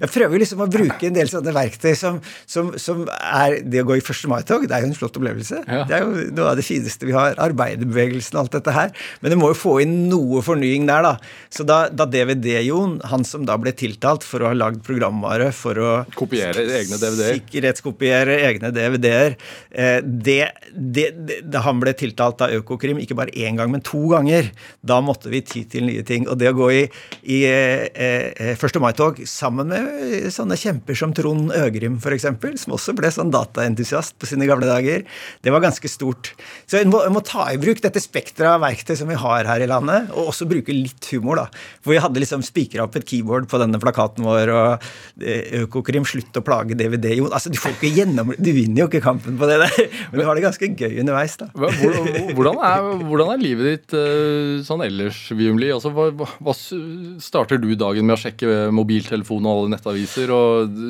[0.03, 2.19] jeg prøver liksom å bruke en del sånne verktøy som,
[2.49, 4.25] som, som er Det å gå i 1.
[4.31, 5.38] mai-tog, det er jo en flott opplevelse.
[5.67, 5.83] Ja.
[5.89, 7.37] Det er jo noe av det fineste vi har.
[7.41, 8.93] Arbeiderbevegelsen og alt dette her.
[9.23, 11.13] Men du må jo få inn noe fornying der, da.
[11.53, 15.79] Så da, da DVD-Jon, han som da ble tiltalt for å ha lagd programvare for
[15.79, 17.39] å kopiere egne DVD-er.
[17.39, 19.37] Sikkerhetskopiere egne DVD-er.
[19.71, 20.41] Eh, det,
[20.73, 24.51] det, det, da han ble tiltalt av Økokrim, ikke bare én gang, men to ganger,
[24.81, 26.27] da måtte vi ty til nye ting.
[26.29, 26.83] Og det å gå i,
[27.29, 28.79] i eh, eh, 1.
[28.83, 32.27] mai-tog sammen med eh, sånne kjemper som Trond Øgrim, f.eks.,
[32.63, 35.05] som også ble sånn dataentusiast på sine gamle dager,
[35.45, 36.31] det var ganske stort.
[36.69, 39.63] Så en må, må ta i bruk dette spekteret av verktøy som vi har her
[39.63, 41.61] i landet, og også bruke litt humor, da.
[41.83, 44.89] For vi hadde liksom spikra opp et keyboard på denne plakaten vår, og
[45.23, 47.11] eh, Økokrim, slutt å plage DVD.
[47.19, 49.77] Jo, altså, du får ikke gjennom Du vinner jo ikke kampen på det der,
[50.11, 51.49] men du har det ganske gøy underveis, da.
[51.55, 55.71] Hvordan er, hvordan er livet ditt eh, sånn ellers, Viumli?
[55.75, 60.35] Altså, hva, hva starter du dagen med å sjekke mobiltelefonen og alle nettaviser?
[60.35, 60.85] og...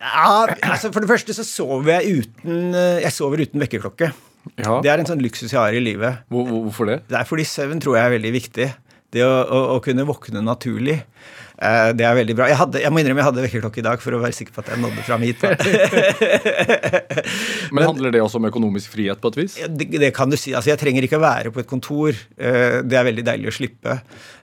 [0.00, 4.08] Ja, altså For det første så sover jeg uten eh, Jeg sover uten vekkerklokke.
[4.56, 6.22] Ja, Det er en sånn luksus jeg har i livet.
[6.32, 7.02] hvor, hvor- hvorfor det?
[7.10, 8.70] Det er fordi søvn tror jeg er veldig viktig.
[9.12, 11.02] Det å, å, å kunne våkne naturlig.
[11.60, 12.46] eh, det er veldig bra.
[12.48, 14.62] Jeg, hadde, jeg må innrømme jeg hadde vekkerklokke i dag for å være sikker på
[14.64, 15.44] at jeg nådde fram hit.
[17.74, 19.56] Men handler det også om økonomisk frihet på et vis?
[19.68, 20.54] Det, det kan du si.
[20.56, 22.16] Altså, jeg trenger ikke å være på et kontor.
[22.38, 23.98] Eh, Det er veldig deilig å slippe.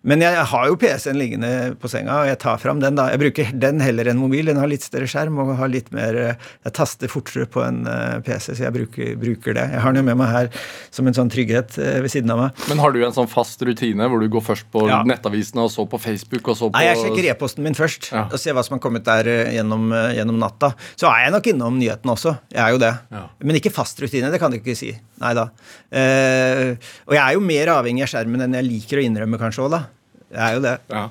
[0.07, 1.49] Men jeg har jo PC-en liggende
[1.81, 2.95] på senga, og jeg tar fram den.
[2.95, 3.09] da.
[3.11, 4.47] Jeg bruker den heller enn mobil.
[4.47, 7.81] Den har litt større skjerm og har litt mer eh, Jeg taster fortere på en
[7.91, 9.65] eh, PC, så jeg bruker, bruker det.
[9.75, 10.49] Jeg har den jo med meg her
[10.95, 12.63] som en sånn trygghet eh, ved siden av meg.
[12.71, 15.01] Men har du en sånn fast rutine hvor du går først på Ja.
[15.03, 18.23] nettavisene, og så på Facebook, og så på Nei, jeg sjekker e-posten min først Ja.
[18.31, 19.27] og ser hva som har kommet der
[19.57, 20.71] gjennom, gjennom natta.
[20.95, 22.37] Så er jeg nok innom nyhetene også.
[22.55, 22.93] Jeg er jo det.
[23.11, 23.25] Ja.
[23.43, 24.31] Men ikke fast rutine.
[24.31, 24.93] Det kan du ikke si.
[25.19, 25.49] Nei da.
[25.91, 26.75] Uh,
[27.09, 29.71] og jeg er jo mer avhengig av skjermen enn jeg liker å innrømme, kanskje òg,
[29.73, 29.83] da.
[30.33, 30.75] Jeg er jo det.
[30.91, 31.03] Ja.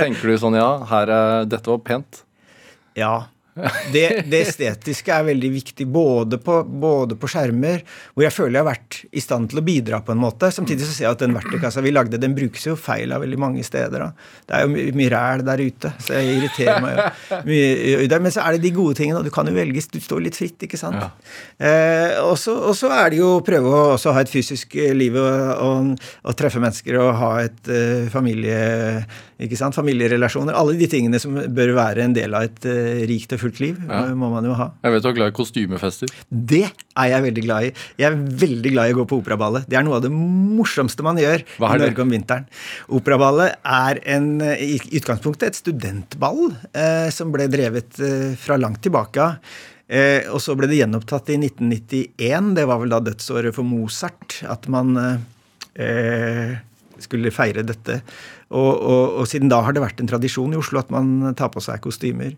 [0.00, 2.22] Tenker du sånn ja, her er, dette var pent?
[2.98, 3.28] Ja.
[3.92, 7.82] Det, det estetiske er veldig viktig, både på, både på skjermer,
[8.14, 10.48] hvor jeg føler jeg har vært i stand til å bidra på en måte.
[10.54, 13.40] Samtidig så ser jeg at den verktøykassa vi lagde, den brukes jo feil av veldig
[13.42, 14.06] mange steder.
[14.06, 14.30] Da.
[14.48, 18.20] Det er jo mye, mye ræl der ute, så jeg irriterer meg jo mye.
[18.22, 20.38] Men så er det de gode tingene, og du kan jo velge, du står litt
[20.38, 21.02] fritt, ikke sant.
[21.02, 21.10] Ja.
[21.68, 25.18] Eh, og så er det jo å prøve å også ha et fysisk eh, liv
[25.20, 25.92] og, og,
[26.24, 28.56] og treffe mennesker og ha et eh, familie,
[29.42, 30.54] ikke sant, familierelasjoner.
[30.56, 33.78] Alle de tingene som bør være en del av et uh, rikt og fullt liv,
[33.88, 34.04] Ja.
[34.14, 34.70] må man jo ha.
[34.84, 36.12] Jeg vet du er glad i kostymefester.
[36.30, 37.72] Det er jeg veldig glad i.
[37.98, 39.66] Jeg er veldig glad i å gå på operaballet.
[39.68, 41.80] Det er noe av det morsomste man gjør i det?
[41.82, 42.46] Norge om vinteren.
[42.92, 48.82] Operaballet er en, eh, i utgangspunktet et studentball eh, som ble drevet eh, fra langt
[48.84, 49.38] tilbake av.
[49.92, 52.54] Eh, og så ble det gjenopptatt i 1991.
[52.56, 54.38] Det var vel da dødsåret for Mozart.
[54.48, 54.94] At man
[55.76, 56.54] eh,
[57.02, 58.00] skulle feire dette.
[58.52, 61.48] Og, og, og siden da har det vært en tradisjon i Oslo at man tar
[61.54, 62.34] på seg kostymer.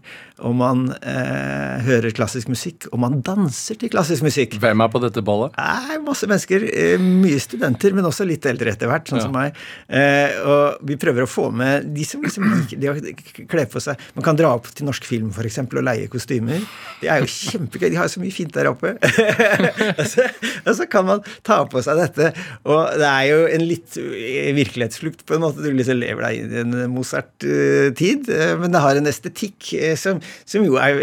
[0.47, 4.55] Og man eh, hører klassisk musikk, og man danser til klassisk musikk.
[4.63, 5.55] Hvem er på dette ballet?
[5.59, 6.67] Nei, masse mennesker.
[6.71, 9.25] eh, Mye studenter, men også litt eldre etter hvert, sånn Ja.
[9.27, 9.59] som meg.
[9.89, 13.83] Eh, og vi prøver å få med de som liksom liker det å kle på
[13.83, 13.99] seg.
[14.15, 16.63] Man kan dra opp til Norsk Film for eksempel, og leie kostymer.
[17.03, 17.89] Det er jo kjempegøy.
[17.91, 18.95] De har jo så mye fint der oppe.
[19.99, 20.29] og, så,
[20.63, 22.31] og så kan man ta på seg dette.
[22.71, 25.63] Og det er jo en litt eh, virkelighetsflukt på en måte.
[25.65, 29.95] Du liksom lever deg inn i en Mozart-tid, eh, men det har en estetikk eh,
[29.99, 31.01] som, som jo er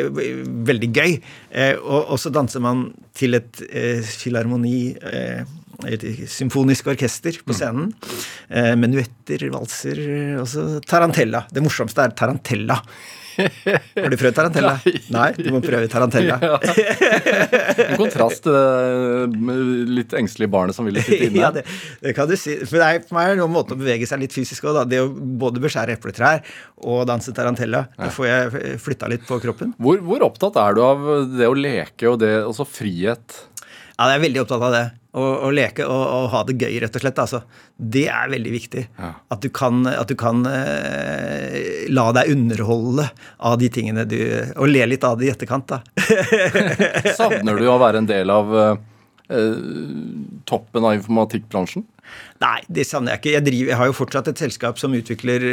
[0.72, 1.18] veldig gøy.
[1.52, 3.60] Eh, Og, så danser man til et
[4.22, 4.94] filharmoni.
[5.90, 7.88] et symfonisk orkester på scenen.
[8.50, 9.98] Eh, menuetter, valser,
[10.42, 11.48] og så tarantella.
[11.50, 12.78] Det morsomste er tarantella.
[13.38, 14.74] Har du prøvd tarantella?
[14.86, 14.94] Nei.
[15.16, 16.38] Nei, du må prøve tarantella.
[16.42, 21.42] En kontrast til det med litt engstelige barnet som ville sitte inne.
[21.44, 21.66] ja, det,
[22.04, 22.58] det kan du si.
[22.64, 24.82] For, det er, for meg er det noen måte å bevege seg litt fysisk òg.
[24.92, 26.42] Det å både beskjære epletrær
[26.88, 27.86] og danse tarantella.
[27.98, 29.76] Da får jeg flytta litt på kroppen.
[29.82, 31.08] Hvor, hvor opptatt er du av
[31.38, 33.44] det å leke og det, også frihet?
[33.98, 34.86] Ja, jeg er veldig opptatt av det.
[35.12, 37.18] Å, og leke og, og ha det gøy, rett og slett.
[37.20, 37.42] Altså.
[37.76, 38.84] Det er veldig viktig.
[38.96, 39.10] Ja.
[39.36, 43.10] At du kan, at du kan eh, la deg underholde
[43.44, 44.18] av de tingene du
[44.56, 45.82] Og le litt av det i etterkant, da.
[47.20, 48.80] Savner du å være en del av eh,
[50.48, 51.84] toppen av informatikkbransjen?
[52.42, 53.34] Nei, det savner jeg ikke.
[53.36, 55.46] Jeg, driver, jeg har jo fortsatt et selskap som utvikler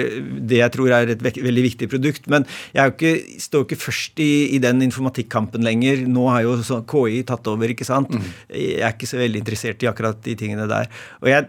[0.49, 2.29] det jeg tror er et ve veldig viktig produkt.
[2.33, 6.07] Men jeg er ikke, står jo ikke først i, i den informatikkampen lenger.
[6.09, 8.15] Nå har jo så KI tatt over, ikke sant.
[8.49, 10.91] Jeg er ikke så veldig interessert i akkurat de tingene der.
[11.23, 11.49] Og jeg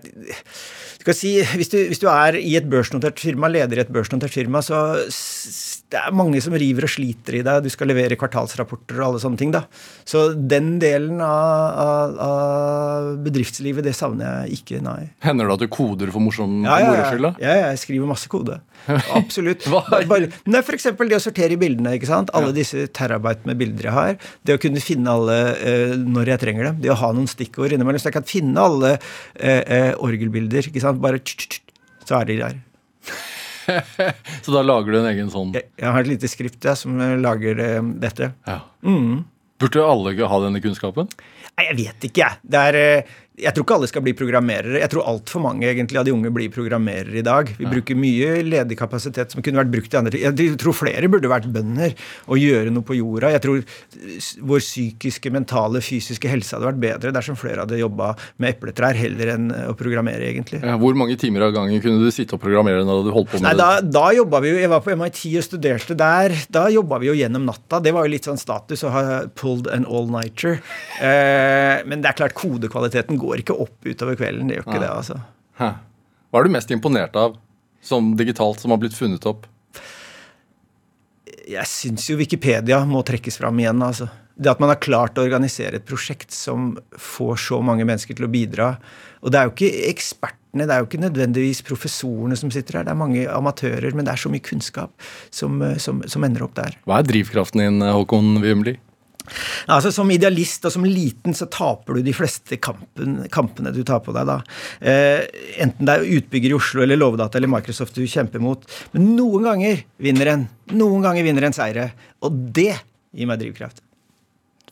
[1.10, 4.34] skal si, hvis du, hvis du er i et børsnotert firma, leder i et børsnotert
[4.34, 5.00] firma, så
[5.90, 7.64] det er mange som river og sliter i deg.
[7.66, 9.54] Du skal levere kvartalsrapporter og alle sånne ting.
[9.56, 9.64] da.
[10.06, 15.10] Så den delen av, av, av bedriftslivet, det savner jeg ikke, nei.
[15.26, 17.08] Hender det at du koder for morsom Ja, ja, ja.
[17.10, 17.32] skyld?
[17.42, 18.60] ja, jeg skriver masse kode.
[19.18, 19.66] Absolutt.
[19.72, 19.82] Hva?
[20.10, 21.96] Bare, nei, for eksempel det å sortere i bildene.
[21.98, 22.30] ikke sant?
[22.38, 24.14] Alle disse terabyte med bilder jeg har.
[24.46, 26.80] Det å kunne finne alle uh, når jeg trenger dem.
[26.86, 28.02] Det å ha noen stikkord innimellom.
[28.02, 30.70] Så jeg kan finne alle uh, uh, orgelbilder.
[30.70, 30.99] ikke sant?
[31.00, 32.60] Bare tsk, tsk, tsk, så er de der.
[34.44, 36.96] Så da lager du en egen sånn Jeg, jeg har et lite skript ja, som
[37.22, 38.32] lager eh, dette.
[38.50, 38.62] ja.
[38.82, 39.28] Mm.
[39.60, 41.10] Burde alle ha denne kunnskapen?
[41.60, 42.40] Nei, jeg vet ikke, jeg.
[42.48, 44.80] Det er, eh, jeg tror ikke alle skal bli programmerere.
[44.82, 47.52] Jeg tror altfor mange egentlig av de unge blir programmerere i dag.
[47.58, 50.26] Vi bruker mye ledig kapasitet som kunne vært brukt i andre ting.
[50.28, 51.96] Jeg tror flere burde vært bønder
[52.28, 53.32] og gjøre noe på jorda.
[53.36, 53.64] Jeg tror
[54.52, 58.12] vår psykiske, mentale, fysiske helse hadde vært bedre dersom flere hadde jobba
[58.42, 60.62] med epletrær heller enn å programmere, egentlig.
[60.66, 63.40] Ja, Hvor mange timer av gangen kunne du sitte og programmere når du holdt på
[63.40, 66.36] med Nei, da, da jobba vi jo Jeg var på MIT og studerte der.
[66.52, 67.80] Da jobba vi jo gjennom natta.
[67.84, 69.04] Det var jo litt sånn status å ha
[69.40, 70.60] pulled an all-nighter.
[71.00, 74.48] Eh, men det er klart, kodekvaliteten går ikke opp utover kvelden.
[74.50, 74.82] Det gjør ikke Nei.
[74.86, 75.20] det, altså.
[75.60, 75.70] Hæ.
[76.30, 77.38] Hva er du mest imponert av
[77.82, 79.46] som digitalt som har blitt funnet opp?
[81.50, 83.82] Jeg syns jo Wikipedia må trekkes fram igjen.
[83.82, 84.10] altså.
[84.40, 88.28] Det at man har klart å organisere et prosjekt som får så mange mennesker til
[88.28, 88.76] å bidra.
[89.22, 92.86] Og det er jo ikke ekspertene, det er jo ikke nødvendigvis professorene som sitter her.
[92.88, 94.94] Det er mange amatører, men det er så mye kunnskap
[95.30, 96.78] som, eh, som, som ender opp der.
[96.88, 98.78] Hva er drivkraften din, Håkon Wiemli?
[99.70, 104.02] Altså Som idealist og som liten så taper du de fleste kampen, kampene du tar
[104.06, 104.30] på deg.
[104.30, 104.40] da.
[104.80, 105.26] Eh,
[105.66, 108.66] enten det er utbygger i Oslo eller Lovdata eller Microsoft du kjemper mot.
[108.96, 110.48] Men noen ganger vinner en.
[110.74, 111.92] Noen ganger vinner en seire.
[112.26, 112.74] Og det
[113.16, 113.84] gir meg drivkraft.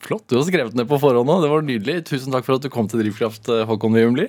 [0.04, 0.28] Flott.
[0.30, 1.40] Du har skrevet ned på forhånd nå.
[1.42, 1.96] Det var nydelig.
[2.06, 4.28] Tusen takk for at du kom til Drivkraft, Håkon Wiemli.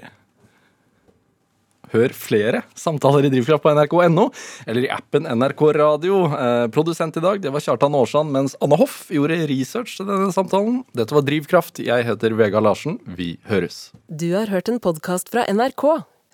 [1.93, 4.27] Hør flere samtaler i Drivkraft på nrk.no
[4.69, 6.21] eller i appen NRK Radio.
[6.29, 10.29] Eh, produsent i dag det var Kjartan Aarsand, mens Anne Hoff gjorde research til denne
[10.35, 10.83] samtalen.
[10.97, 11.81] Dette var Drivkraft.
[11.83, 12.99] Jeg heter Vega Larsen.
[13.17, 13.89] Vi høres.
[14.07, 15.85] Du har hørt en podkast fra NRK.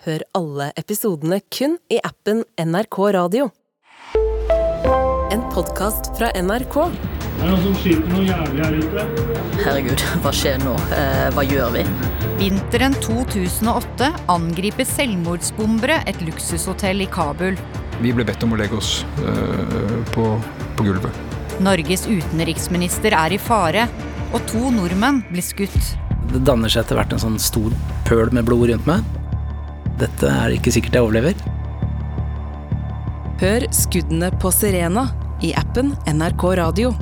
[0.06, 3.49] Hør alle episodene kun i appen NRK Radio.
[5.32, 7.14] En podkast fra NRK.
[7.36, 9.05] Det er noen som skyter noe jævlig her ute.
[9.59, 10.75] Herregud, hva skjer nå?
[10.95, 11.83] Eh, hva gjør vi?
[12.39, 17.59] Vinteren 2008 angriper selvmordsbombere et luksushotell i Kabul.
[17.99, 20.29] Vi ble bedt om å legge oss øh, på,
[20.75, 21.19] på gulvet.
[21.63, 23.86] Norges utenriksminister er i fare,
[24.36, 25.93] og to nordmenn blir skutt.
[26.31, 27.75] Det danner seg etter hvert en sånn stor
[28.07, 29.03] pøl med blod rundt meg.
[30.01, 31.43] Dette er ikke sikkert jeg overlever.
[33.39, 35.09] Hør skuddene på Serena
[35.43, 36.95] i appen NRK Radio.